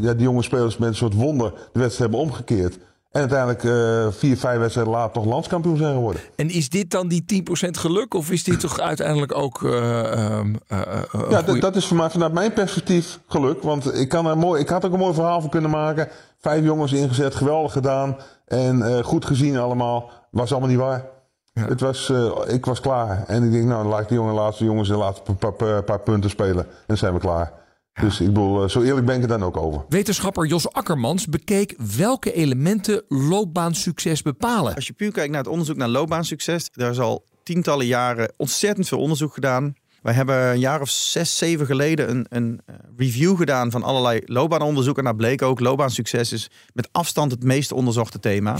[0.00, 2.78] ja, die jonge spelers met een soort wonder de wedstrijd hebben omgekeerd.
[3.10, 6.22] En uiteindelijk uh, vier, vijf wedstrijden later toch landskampioen zijn geworden.
[6.36, 8.14] En is dit dan die 10% geluk?
[8.14, 9.60] Of is dit toch uiteindelijk ook.
[9.60, 10.90] Uh, uh,
[11.30, 13.62] ja, dat is voor mij vanuit mijn perspectief geluk.
[13.62, 16.08] Want ik, kan er mooi, ik had ook een mooi verhaal van kunnen maken.
[16.40, 18.16] Vijf jongens ingezet, geweldig gedaan.
[18.46, 20.10] En goed gezien allemaal.
[20.30, 21.04] Was allemaal niet waar.
[21.52, 21.66] Ja.
[21.66, 22.12] Het was,
[22.46, 23.24] ik was klaar.
[23.26, 25.82] En ik denk, nou, dan laat ik die jongen, laatste jongens de laatste paar, paar,
[25.82, 26.64] paar punten spelen.
[26.64, 27.52] En dan zijn we klaar.
[28.00, 29.84] Dus ik bedoel, zo eerlijk ben ik er dan ook over.
[29.88, 34.74] Wetenschapper Jos Akkermans bekeek welke elementen loopbaansucces bepalen.
[34.74, 38.88] Als je puur kijkt naar het onderzoek naar loopbaansucces, daar is al tientallen jaren ontzettend
[38.88, 39.74] veel onderzoek gedaan.
[40.02, 42.60] Wij hebben een jaar of zes, zeven geleden een, een
[42.96, 45.02] review gedaan van allerlei loopbaanonderzoeken.
[45.02, 48.56] En daar bleek ook loopbaansucces is met afstand het meest onderzochte thema.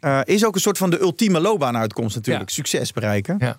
[0.00, 2.48] uh, is ook een soort van de ultieme loopbaanuitkomst natuurlijk.
[2.48, 2.54] Ja.
[2.54, 3.36] Succes bereiken.
[3.38, 3.58] Ja.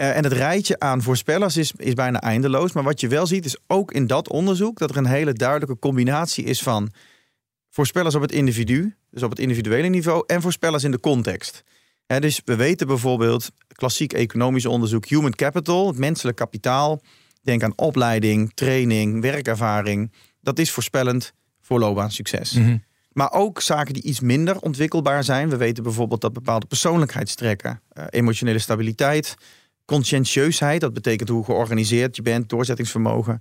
[0.00, 2.72] Uh, en het rijtje aan voorspellers is, is bijna eindeloos.
[2.72, 5.78] Maar wat je wel ziet is ook in dat onderzoek dat er een hele duidelijke
[5.78, 6.90] combinatie is van
[7.70, 11.62] voorspellers op het individu, dus op het individuele niveau, en voorspellers in de context.
[12.06, 17.00] He, dus we weten bijvoorbeeld, klassiek economisch onderzoek, human capital, het menselijk kapitaal.
[17.42, 20.12] Denk aan opleiding, training, werkervaring.
[20.40, 22.52] Dat is voorspellend voor loopbaansucces.
[22.52, 22.84] Mm -hmm.
[23.12, 25.48] Maar ook zaken die iets minder ontwikkelbaar zijn.
[25.48, 29.36] We weten bijvoorbeeld dat bepaalde persoonlijkheidstrekken, uh, emotionele stabiliteit,
[29.90, 33.40] conscientieusheid, dat betekent hoe georganiseerd je bent, doorzettingsvermogen.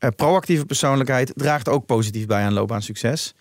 [0.00, 3.34] Uh, proactieve persoonlijkheid draagt ook positief bij aan loopbaansucces.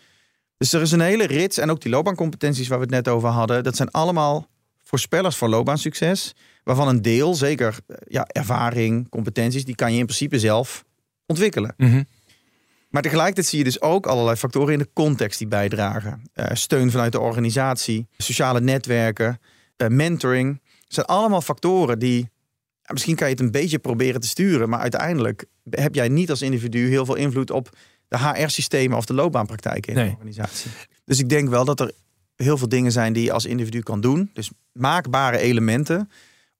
[0.57, 3.29] Dus er is een hele rits en ook die loopbaancompetenties waar we het net over
[3.29, 4.47] hadden, dat zijn allemaal
[4.83, 7.77] voorspellers voor loopbaansucces, waarvan een deel, zeker
[8.07, 10.83] ja, ervaring, competenties, die kan je in principe zelf
[11.25, 11.73] ontwikkelen.
[11.77, 12.05] Mm -hmm.
[12.89, 16.21] Maar tegelijkertijd zie je dus ook allerlei factoren in de context die bijdragen.
[16.35, 19.39] Uh, steun vanuit de organisatie, sociale netwerken,
[19.77, 20.61] uh, mentoring.
[20.83, 22.29] Het zijn allemaal factoren die
[22.91, 26.41] Misschien kan je het een beetje proberen te sturen, maar uiteindelijk heb jij niet als
[26.41, 27.69] individu heel veel invloed op
[28.07, 30.07] de HR-systemen of de loopbaanpraktijken in nee.
[30.07, 30.71] de organisatie.
[31.05, 31.91] Dus ik denk wel dat er
[32.35, 34.29] heel veel dingen zijn die je als individu kan doen.
[34.33, 36.09] Dus maakbare elementen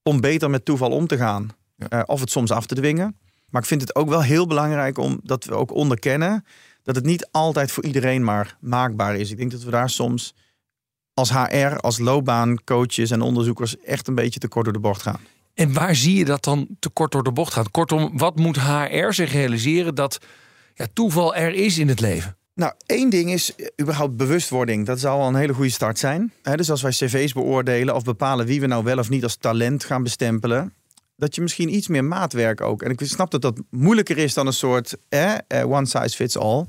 [0.04, 1.50] om beter met toeval om te gaan.
[1.76, 1.88] Ja.
[1.94, 3.16] Uh, of het soms af te dwingen.
[3.50, 6.46] Maar ik vind het ook wel heel belangrijk om dat we ook onderkennen
[6.84, 9.32] dat het niet altijd voor iedereen maar maakbaar is.
[9.32, 10.34] Ik denk dat we daar soms
[11.14, 15.20] als HR, als loopbaancoaches en onderzoekers echt een beetje te kort door de bocht gaan.
[15.62, 17.72] En waar zie je dat dan te kort door de bocht gaat?
[17.72, 20.18] Kortom, wat moet HR zich realiseren dat
[20.74, 22.38] ja, toeval er is in het leven?
[22.54, 24.86] Nou, één ding is überhaupt bewustwording.
[24.86, 26.34] Dat zou al een hele goede start zijn.
[26.56, 29.84] Dus als wij cv's beoordelen of bepalen wie we nou wel of niet als talent
[29.84, 30.74] gaan bestempelen,
[31.16, 32.82] dat je misschien iets meer maatwerk ook.
[32.82, 36.66] En ik snap dat dat moeilijker is dan een soort eh, one size fits all.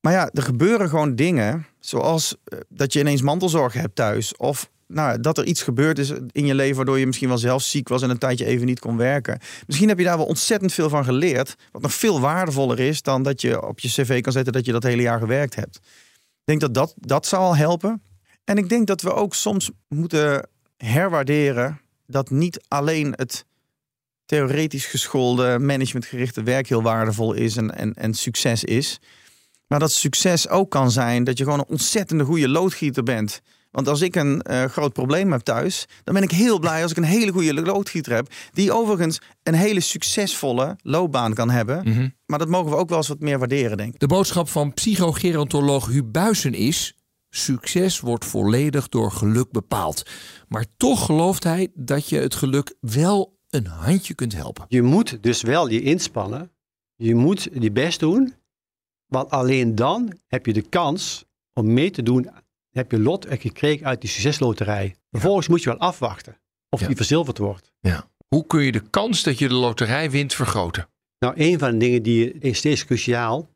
[0.00, 2.36] Maar ja, er gebeuren gewoon dingen, zoals
[2.68, 4.36] dat je ineens mantelzorg hebt thuis.
[4.36, 7.62] Of nou, dat er iets gebeurd is in je leven waardoor je misschien wel zelf
[7.62, 9.40] ziek was en een tijdje even niet kon werken.
[9.66, 13.22] Misschien heb je daar wel ontzettend veel van geleerd, wat nog veel waardevoller is dan
[13.22, 15.76] dat je op je cv kan zetten dat je dat hele jaar gewerkt hebt.
[15.76, 18.02] Ik denk dat dat, dat zou al helpen.
[18.44, 23.44] En ik denk dat we ook soms moeten herwaarderen dat niet alleen het
[24.24, 29.00] theoretisch geschoolde, managementgerichte werk heel waardevol is en, en, en succes is.
[29.66, 33.40] Maar dat succes ook kan zijn dat je gewoon een ontzettende goede loodgieter bent.
[33.76, 36.90] Want als ik een uh, groot probleem heb thuis, dan ben ik heel blij als
[36.90, 38.32] ik een hele goede loodgieter heb.
[38.52, 41.80] Die overigens een hele succesvolle loopbaan kan hebben.
[41.84, 42.14] Mm -hmm.
[42.26, 44.00] Maar dat mogen we ook wel eens wat meer waarderen, denk ik.
[44.00, 46.96] De boodschap van psychogerontoloog Huub Buisen is...
[47.28, 50.02] Succes wordt volledig door geluk bepaald.
[50.48, 54.64] Maar toch gelooft hij dat je het geluk wel een handje kunt helpen.
[54.68, 56.50] Je moet dus wel je inspannen.
[56.94, 58.34] Je moet je best doen.
[59.06, 62.30] Want alleen dan heb je de kans om mee te doen
[62.76, 64.94] heb je lot gekregen uit die succesloterij.
[65.10, 66.86] Vervolgens moet je wel afwachten of Ja.
[66.86, 67.72] die verzilverd wordt.
[67.80, 68.08] Ja.
[68.28, 70.88] Hoe kun je de kans dat je de loterij wint vergroten?
[71.18, 73.48] Nou, een van de dingen die is steeds cruciaal,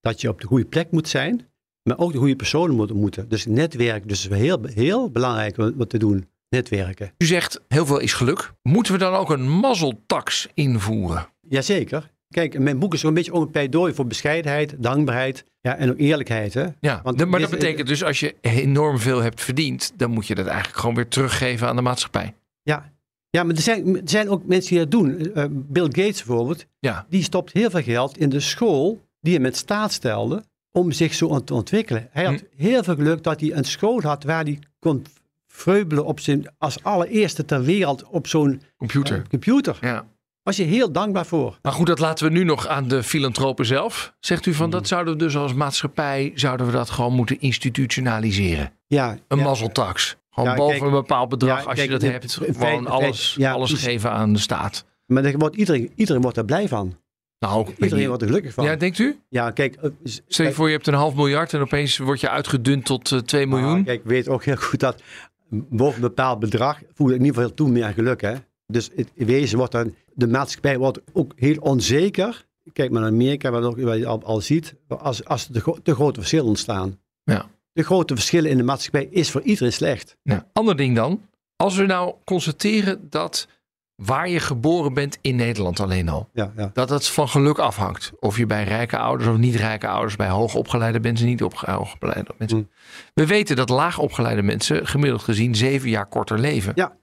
[0.00, 1.48] dat je op de goede plek moet zijn
[1.82, 3.28] Maar ook de goede personen moeten ontmoeten.
[3.28, 6.28] Dus netwerk, dus heel, heel belangrijk wat wat te doen.
[6.48, 7.12] Netwerken.
[7.18, 8.52] U zegt heel veel is geluk.
[8.62, 11.28] Moeten we dan ook een mazzeltax invoeren?
[11.40, 12.10] Jazeker.
[12.28, 15.98] Kijk, mijn boek is ook een beetje een pleidooi voor bescheidenheid, dankbaarheid ja, en ook
[15.98, 16.54] eerlijkheid.
[16.54, 16.66] Hè?
[16.80, 20.34] Ja, Want maar dat betekent dus als je enorm veel hebt verdiend, dan moet je
[20.34, 22.34] dat eigenlijk gewoon weer teruggeven aan de maatschappij.
[22.62, 22.92] Ja,
[23.30, 25.32] ja maar er zijn, er zijn ook mensen die dat doen.
[25.34, 27.06] Eh, Bill Gates bijvoorbeeld, Ja.
[27.08, 31.14] die stopt heel veel geld in de school die hij met staat stelde om zich
[31.14, 32.08] zo te ontwikkelen.
[32.10, 35.04] Hij had heel veel geluk dat hij een school had waar hij kon
[35.46, 39.16] vreubelen op zijn, als allereerste ter wereld op zo'n Computer.
[39.16, 39.78] eh, computer.
[39.80, 40.06] Ja.
[40.46, 41.58] Was je heel dankbaar voor.
[41.62, 44.14] Maar goed, dat laten we nu nog aan de filantropen zelf.
[44.20, 44.70] Zegt u van Hmm.
[44.70, 48.72] dat zouden we dus als maatschappij zouden we dat gewoon moeten institutionaliseren?
[48.86, 49.44] Ja, Een ja.
[49.44, 50.16] mazzeltax.
[50.30, 53.38] Gewoon Ja, boven kijk, een bepaald bedrag, ja, als je dat de- hebt, gewoon alles,
[53.42, 54.84] alles geven aan de staat.
[55.06, 56.96] Maar wordt iedereen, iedereen wordt er blij van.
[57.38, 58.06] Nou, Iedereen niet.
[58.06, 58.64] wordt er gelukkig van.
[58.64, 59.18] Ja, denkt u?
[59.28, 59.74] Ja, kijk.
[59.74, 59.90] eh,
[60.26, 63.18] Stel je voor, je hebt een half miljard en opeens word je uitgedund tot eh,
[63.18, 63.78] 2 miljoen.
[63.78, 65.02] Ah, kijk, ik weet ook heel goed dat
[65.50, 68.20] boven een bepaald bedrag voel ik in ieder geval toe meer geluk.
[68.20, 68.34] Hè?
[68.66, 72.44] Dus het, in wezen wordt dan, de maatschappij wordt ook heel onzeker.
[72.72, 75.78] Kijk maar naar Amerika, ook, wat je al, al ziet, als, als er te, gro-
[75.82, 76.98] te grote verschillen ontstaan.
[77.24, 77.46] Ja.
[77.72, 80.16] De grote verschillen in de maatschappij is voor iedereen slecht.
[80.22, 81.20] Nou, ander ding dan.
[81.56, 83.48] Als we nou constateren dat
[83.94, 86.70] waar je geboren bent in Nederland alleen al, Ja, ja.
[86.72, 88.12] dat het van geluk afhangt.
[88.20, 92.34] Of je bij rijke ouders of niet rijke ouders, bij hoogopgeleide mensen, niet opge- hoogopgeleide
[92.38, 92.58] mensen.
[92.58, 92.68] Mm.
[93.14, 96.72] We weten dat laagopgeleide mensen gemiddeld gezien zeven jaar korter leven.
[96.74, 96.96] Ja.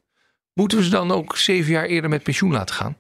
[0.54, 2.98] Moeten we ze dan ook zeven jaar eerder met pensioen laten gaan?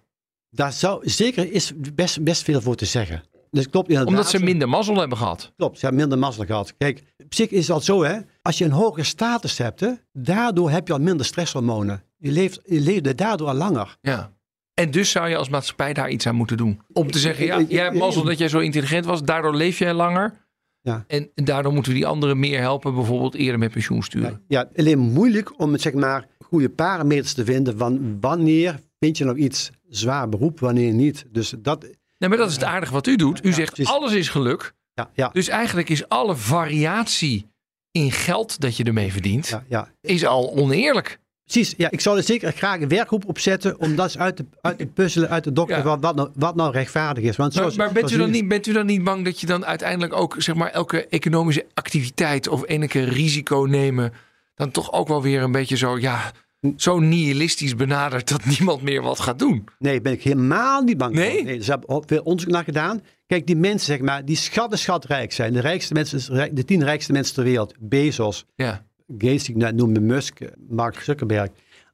[0.49, 3.23] Daar zou zeker is best, best veel voor te zeggen.
[3.51, 4.13] Dus klopt inderdaad.
[4.13, 5.53] Omdat ze minder mazzel hebben gehad.
[5.57, 6.73] Klopt, ze hebben minder mazzel gehad.
[6.77, 8.19] Kijk, op zich is het al zo, hè.
[8.41, 12.03] Als je een hogere status hebt, hè, daardoor heb je al minder stresshormonen.
[12.17, 13.97] Je leeft, je leeft daardoor al langer.
[14.01, 14.33] Ja.
[14.73, 16.81] En dus zou je als maatschappij daar iets aan moeten doen.
[16.93, 19.93] Om te zeggen, ja, jij hebt mazzel dat jij zo intelligent was, daardoor leef jij
[19.93, 20.41] langer.
[20.81, 21.03] Ja.
[21.07, 24.43] En daardoor moeten we die anderen meer helpen, bijvoorbeeld eerder met pensioen sturen.
[24.47, 29.37] Ja, alleen moeilijk om zeg maar goede parameters te vinden van wanneer vind je nou
[29.37, 31.25] iets zwaar beroep, wanneer niet.
[31.31, 31.81] Dus dat,
[32.17, 33.45] Nee, maar dat is het aardige wat u doet.
[33.45, 33.93] U zegt precies.
[33.93, 34.73] alles is geluk.
[34.93, 37.45] ja, ja, Dus eigenlijk is alle variatie
[37.91, 39.91] in geld dat je ermee verdient, ja, ja.
[40.01, 41.19] is al oneerlijk.
[41.43, 44.77] Precies, ja, ik zou er zeker graag een werkgroep opzetten om dat uit te, uit
[44.77, 45.89] te puzzelen, uit te dokteren Ja.
[45.89, 47.35] wat, wat, nou, wat nou rechtvaardig is.
[47.35, 49.45] Want Maar, zoals, maar bent, u dan niet, bent u dan niet bang dat je
[49.47, 54.13] dan uiteindelijk ook zeg maar, elke economische activiteit of enige risico nemen,
[54.55, 56.31] dan toch ook wel weer een beetje zo, ja,
[56.77, 59.63] zo nihilistisch benadert dat niemand meer wat gaat doen?
[59.79, 61.35] Nee, ben ik helemaal niet bang Nee?
[61.35, 61.43] voor.
[61.43, 63.01] Nee, ze hebben veel onderzoek naar gedaan.
[63.27, 65.53] Kijk, die mensen, zeg maar, die schatten schatrijk zijn.
[65.53, 67.73] De rijkste mensen, de tien rijkste mensen ter wereld.
[67.79, 68.85] Bezos, Ja.
[69.07, 70.39] Gates, die ik net noemde, Musk,
[70.69, 71.49] Mark Zuckerberg.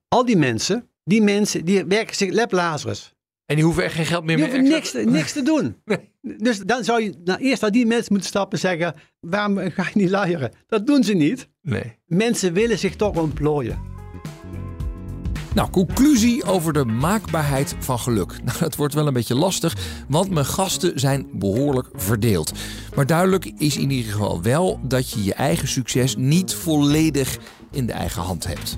[0.08, 3.14] Al die mensen, die mensen, die werken zich lep Lazarus.
[3.46, 5.76] En die hoeven echt geen geld meer Die hoeven niks, te- niks te doen.
[6.22, 9.84] Dus dan zou je nou, eerst naar die mensen moeten stappen en zeggen, waarom ga
[9.84, 10.52] je niet luieren?
[10.68, 11.48] Dat doen ze niet.
[11.62, 11.98] Nee.
[12.06, 13.80] Mensen willen zich toch ontplooien.
[15.56, 18.34] Nou, conclusie over de maakbaarheid van geluk.
[18.46, 19.76] Nou, dat wordt wel een beetje lastig,
[20.08, 22.52] want mijn gasten zijn behoorlijk verdeeld.
[22.96, 27.38] Maar duidelijk is in ieder geval wel dat je je eigen succes niet volledig
[27.72, 28.78] in de eigen hand hebt.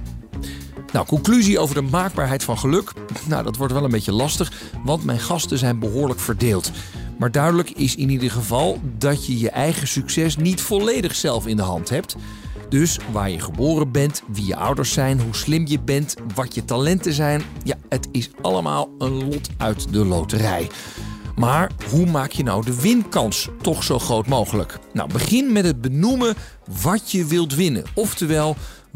[0.94, 2.92] Nou, conclusie over de maakbaarheid van geluk.
[3.28, 4.52] Nou, dat wordt wel een beetje lastig,
[4.84, 6.72] want mijn gasten zijn behoorlijk verdeeld.
[7.18, 11.56] Maar duidelijk is in ieder geval dat je je eigen succes niet volledig zelf in
[11.56, 12.16] de hand hebt.
[12.72, 16.66] Dus waar je geboren bent, wie je ouders zijn, hoe slim je bent, wat je
[16.66, 17.42] talenten zijn.
[17.64, 20.70] Ja, het is allemaal een lot uit de loterij.
[21.36, 24.80] Maar hoe maak je nou de winkans toch zo groot mogelijk?
[24.94, 26.36] Nou, begin met het benoemen
[26.82, 27.84] wat je wilt winnen.
[27.96, 28.56] Oftewel,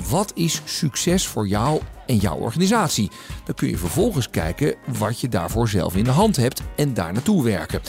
[0.09, 3.11] wat is succes voor jou en jouw organisatie?
[3.45, 7.13] Dan kun je vervolgens kijken wat je daarvoor zelf in de hand hebt en daar
[7.13, 7.81] naartoe werken.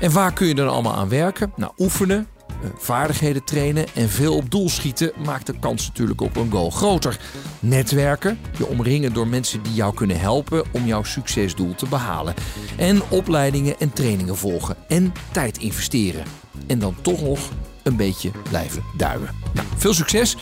[0.00, 1.52] En waar kun je dan allemaal aan werken?
[1.56, 2.26] Nou, oefenen,
[2.76, 7.20] vaardigheden trainen en veel op doel schieten maakt de kans natuurlijk op een goal groter.
[7.60, 12.34] Netwerken, je omringen door mensen die jou kunnen helpen om jouw succesdoel te behalen.
[12.76, 16.24] En opleidingen en trainingen volgen en tijd investeren.
[16.66, 17.38] En dan toch nog
[17.82, 19.28] een beetje blijven duimen.
[19.54, 20.36] Nou, veel succes,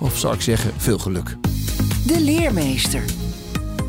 [0.00, 1.36] of zou ik zeggen, veel geluk.
[2.06, 3.02] De leermeester.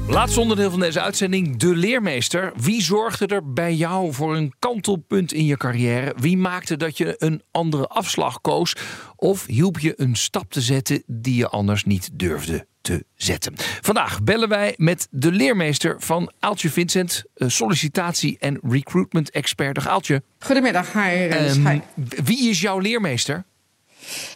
[0.10, 2.52] Laatste onderdeel van deze uitzending, de leermeester.
[2.56, 6.14] Wie zorgde er bij jou voor een kantelpunt in je carrière?
[6.18, 8.76] Wie maakte dat je een andere afslag koos?
[9.16, 13.54] Of hielp je een stap te zetten die je anders niet durfde te zetten?
[13.82, 19.76] Vandaag bellen wij met de leermeester van Aaltje Vincent, eh, sollicitatie- en recruitment expert.
[19.76, 20.24] Dag Aaltje.
[20.40, 21.00] Goedemiddag, hi.
[21.28, 21.80] Ehm, Hi.
[22.24, 23.44] wie is jouw leermeester?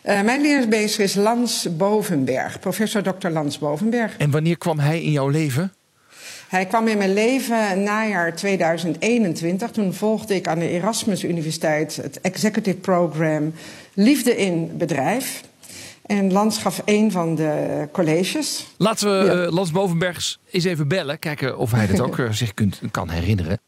[0.02, 3.30] Eh, mijn leermeester is Lans Bovenberg, professor Dr.
[3.30, 4.18] Lans Bovenberg.
[4.18, 5.74] En wanneer kwam hij in jouw leven?
[6.48, 9.72] Hij kwam in mijn leven najaar 2021.
[9.72, 13.54] Toen volgde ik aan de Erasmus Universiteit het executive program
[13.94, 15.44] Liefde in Bedrijf.
[16.06, 18.68] En Lans gaf een van de colleges.
[18.78, 19.50] Laten we ja.
[19.50, 21.20] Lans Bovenbergs eens even bellen.
[21.20, 23.60] Kijken of hij dit ook zich kunt, kan herinneren.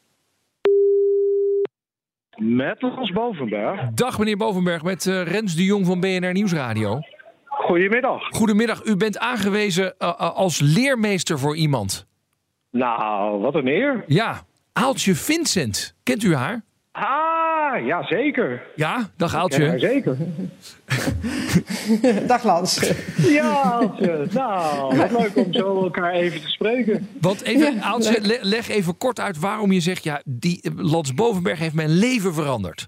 [2.35, 3.89] Met Lans Bovenberg.
[3.93, 6.99] Dag meneer Bovenberg, met uh, Rens de Jong van BNR Nieuwsradio.
[7.45, 8.27] Goedemiddag.
[8.29, 12.07] Goedemiddag, u bent aangewezen uh, als leermeester voor iemand.
[12.71, 14.03] Nou, wat een eer.
[14.07, 14.41] Ja,
[14.73, 15.95] Aaltje Vincent.
[16.03, 16.63] Kent u haar?
[16.91, 17.44] Ah,
[17.75, 18.61] ja zeker.
[18.75, 19.63] Ja, dag Aaltje.
[19.63, 20.17] Ja, zeker.
[22.27, 22.93] dag Lans.
[23.17, 24.27] Ja, Aaltje.
[24.31, 27.09] Nou, wat leuk om zo elkaar even te spreken.
[27.21, 30.03] Want even, Aaltje, le leg even kort uit waarom je zegt...
[30.03, 32.87] ja, die Lans Bovenberg heeft mijn leven veranderd.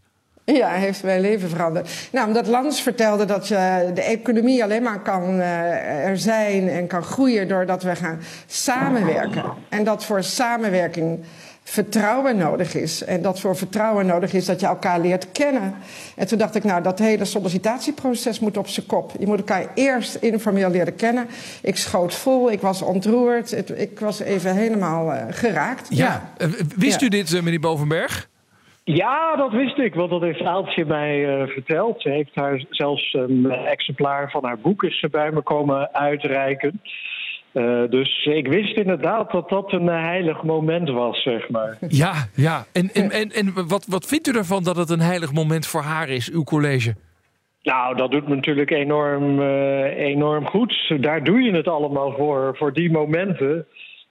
[0.54, 2.10] Ja, heeft mijn leven veranderd.
[2.12, 6.88] Nou, omdat Lans vertelde dat je de economie alleen maar kan uh, er zijn en
[6.88, 9.44] kan groeien doordat we gaan samenwerken.
[9.70, 11.24] En dat voor samenwerking
[11.70, 13.04] vertrouwen nodig is.
[13.04, 15.76] En dat voor vertrouwen nodig is dat je elkaar leert kennen.
[16.16, 19.12] En toen dacht ik, nou, dat hele sollicitatieproces moet op zijn kop.
[19.20, 21.28] Je moet elkaar eerst informeel leren kennen.
[21.62, 25.98] Ik schoot vol, ik was ontroerd, het, ik was even helemaal uh, geraakt.
[25.98, 26.48] Ja, ja.
[26.76, 27.06] wist ja.
[27.06, 28.30] u dit, uh, meneer Bovenberg?
[28.84, 32.02] Ja, dat wist ik, want dat heeft Aaltje mij uh, verteld.
[32.02, 36.82] Ze heeft haar zelfs een exemplaar van haar boek is ze bij me komen uitreiken.
[37.58, 41.78] Uh, dus ik wist inderdaad dat dat een heilig moment was, zeg maar.
[41.88, 42.66] Ja, ja.
[42.74, 45.82] En, en, en, en wat, wat vindt u ervan dat het een heilig moment voor
[45.82, 46.96] haar is, uw college?
[47.62, 50.94] Nou, dat doet me natuurlijk enorm, uh, enorm goed.
[51.00, 53.66] Daar doe je het allemaal voor, voor die momenten.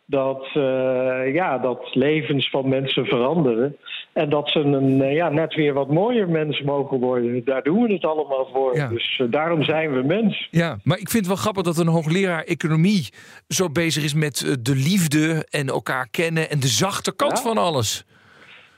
[0.07, 3.77] Dat, uh, ja, dat levens van mensen veranderen.
[4.17, 7.45] En dat ze een, ja, net weer wat mooier mens mogen worden.
[7.45, 8.77] Daar doen we het allemaal voor.
[8.77, 8.89] Ja.
[8.89, 10.49] Dus uh, daarom zijn we mens.
[10.51, 13.09] Ja, maar ik vind het wel grappig dat een hoogleraar economie
[13.49, 17.43] zo bezig is met uh, de liefde en elkaar kennen en de zachte kant ja.
[17.43, 18.05] van alles.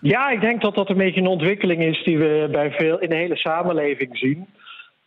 [0.00, 3.08] Ja, ik denk dat dat een beetje een ontwikkeling is die we bij veel in
[3.08, 4.46] de hele samenleving zien.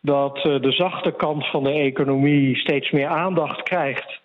[0.02, 4.20] Dat uh, de zachte kant van de economie steeds meer aandacht krijgt.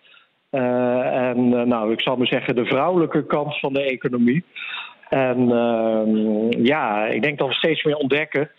[0.50, 4.44] En nou, ik zal maar zeggen, de vrouwelijke kant van de economie.
[5.08, 8.50] En uh, ja, ik denk dat we steeds meer ontdekken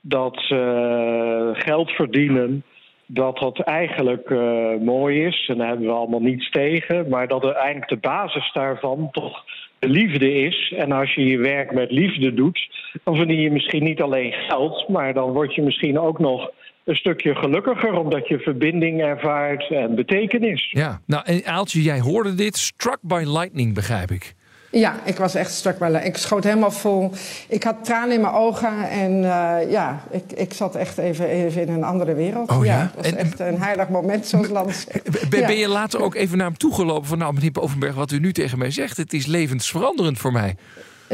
[0.00, 2.62] dat uh, geld verdienen,
[3.06, 5.48] dat dat eigenlijk uh, mooi is.
[5.48, 7.08] En daar hebben we allemaal niets tegen.
[7.08, 9.44] Maar dat uiteindelijk de basis daarvan toch
[9.78, 10.72] de liefde is.
[10.76, 12.70] En als je je werk met liefde doet,
[13.04, 16.50] dan verdien je misschien niet alleen geld, maar dan word je misschien ook nog
[16.84, 20.70] een stukje gelukkiger, omdat je verbinding ervaart en betekenis.
[20.70, 24.34] Ja, nou en Aaltje, jij hoorde dit, struck by lightning, begrijp ik.
[24.74, 26.04] Ja, ik was echt by lightning.
[26.04, 27.12] Ik schoot helemaal vol.
[27.48, 31.62] Ik had tranen in mijn ogen en uh, ja, ik, ik zat echt even, even
[31.62, 32.50] in een andere wereld.
[32.50, 32.72] Oh ja?
[32.72, 34.84] ja dat was en, echt een heilig moment, zoals Lans.
[35.30, 35.46] Ben, ja.
[35.46, 38.32] ben je later ook even naar hem toegelopen van, nou meneer Bovenberg, wat u nu
[38.32, 40.56] tegen mij zegt, het is levensveranderend voor mij?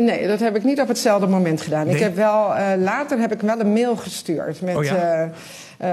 [0.00, 1.86] Nee, dat heb ik niet op hetzelfde moment gedaan.
[1.86, 1.94] Nee?
[1.94, 5.24] Ik heb wel, uh, later heb ik wel een mail gestuurd met, oh ja?
[5.24, 5.30] uh,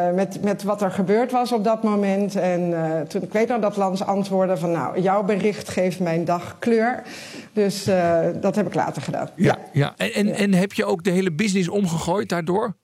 [0.07, 2.35] uh, met, met wat er gebeurd was op dat moment.
[2.35, 2.73] En
[3.07, 4.71] toen, ik weet nog dat Lans antwoordde van...
[4.71, 7.03] nou, jouw bericht geeft mijn dag kleur.
[7.53, 7.83] Dus
[8.41, 9.29] dat heb ik later gedaan.
[9.35, 9.93] Ja, ja.
[9.97, 10.33] En, en, ja.
[10.33, 12.75] en heb je ook de hele business omgegooid daardoor?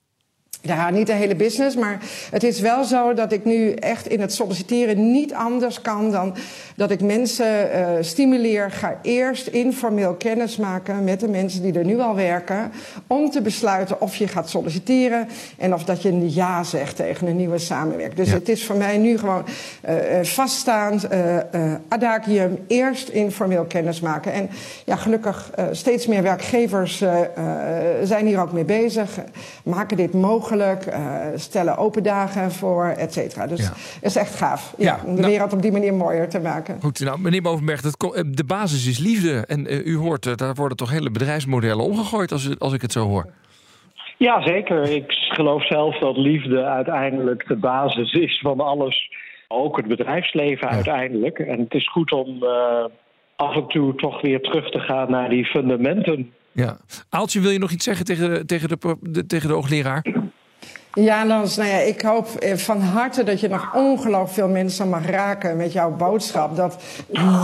[0.66, 2.00] Ja, niet de hele business, maar
[2.32, 6.36] het is wel zo dat ik nu echt in het solliciteren niet anders kan dan
[6.76, 8.72] dat ik mensen uh, stimuleer.
[8.72, 12.72] Ga eerst informeel kennis maken met de mensen die er nu al werken.
[13.08, 17.28] Om te besluiten of je gaat solliciteren en of dat je een ja zegt tegen
[17.28, 18.18] een nieuwe samenwerking.
[18.18, 18.34] Dus ja.
[18.34, 19.46] het is voor mij nu gewoon
[19.90, 21.38] uh, vaststaand, uh,
[21.88, 24.34] adagium, eerst informeel kennis maken.
[24.34, 24.50] En
[24.86, 27.04] ja, gelukkig steeds meer werkgevers
[28.04, 29.20] zijn hier ook mee bezig,
[29.64, 30.52] maken dit mogelijk.
[30.54, 33.48] Uh, stellen open dagen voor, et cetera.
[33.48, 33.72] Dus ja.
[33.74, 34.74] het is echt gaaf.
[34.78, 36.78] Ja, ja om de nou, wereld op die manier mooier te maken.
[36.82, 39.46] Goed, nou, meneer Bovenberg, dat, de basis is liefde.
[39.48, 42.92] En uh, u hoort, uh, daar worden toch hele bedrijfsmodellen omgegooid, als, als ik het
[42.92, 43.26] zo hoor.
[44.18, 44.90] Ja, zeker.
[44.90, 49.12] Ik geloof zelf dat liefde uiteindelijk de basis is van alles.
[49.48, 50.74] Ook het bedrijfsleven ja.
[50.74, 51.40] uiteindelijk.
[51.40, 52.44] En het is goed om
[53.36, 56.32] af en toe toch weer terug te gaan naar die fundamenten.
[56.52, 56.78] Ja.
[57.10, 60.06] Aaltje, wil je nog iets zeggen tegen de, tegen de, de, tegen de hoogleraar?
[60.94, 65.06] Ja, Lans, nou ja, ik hoop van harte dat je nog ongelooflijk veel mensen mag
[65.10, 66.56] raken met jouw boodschap.
[66.56, 66.84] Dat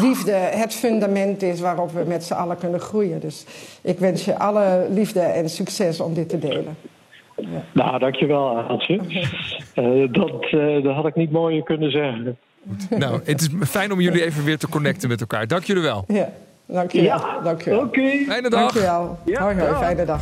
[0.02, 3.20] liefde het fundament is waarop we met z'n allen kunnen groeien.
[3.20, 3.46] Dus
[3.82, 6.78] ik wens je alle liefde en succes om dit te delen.
[7.36, 7.64] Ja.
[7.74, 9.00] Nou, dankjewel, Aaltje.
[9.76, 12.38] uh, dat, uh, dat had ik niet mooier kunnen zeggen.
[12.90, 15.48] Nou, het is fijn om jullie even weer te connecten met elkaar.
[15.48, 16.04] Dank jullie wel.
[16.08, 16.30] Ja,
[16.66, 17.08] dank je wel.
[17.08, 17.80] Ja, dank je wel.
[17.80, 18.00] Oké.
[18.00, 18.24] Okay.
[18.28, 18.60] Fijne dag.
[18.60, 19.18] Dank je wel.
[19.26, 20.22] Ja, hoi, hoi, fijne dag.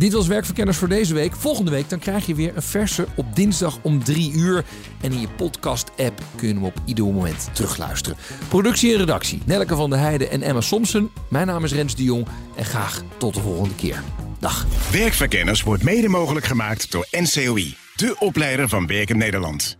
[0.00, 1.36] Dit was Werkverkenners voor deze week.
[1.36, 4.64] Volgende week dan krijg je weer een verse op dinsdag om 3 uur.
[5.00, 8.18] En in je podcast-app kun je hem op ieder moment terugluisteren.
[8.48, 11.10] Productie en redactie Nelke van der Heijden en Emma Somsen.
[11.28, 12.26] Mijn naam is Rens de Jong
[12.56, 14.02] en graag tot de volgende keer.
[14.38, 14.66] Dag.
[14.92, 19.78] Werkverkenners wordt mede mogelijk gemaakt door NCOI, de opleider van Werken Nederland.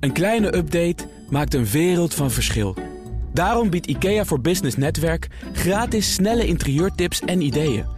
[0.00, 2.76] Een kleine update maakt een wereld van verschil.
[3.32, 7.97] Daarom biedt IKEA voor Business Netwerk gratis snelle interieurtips en ideeën.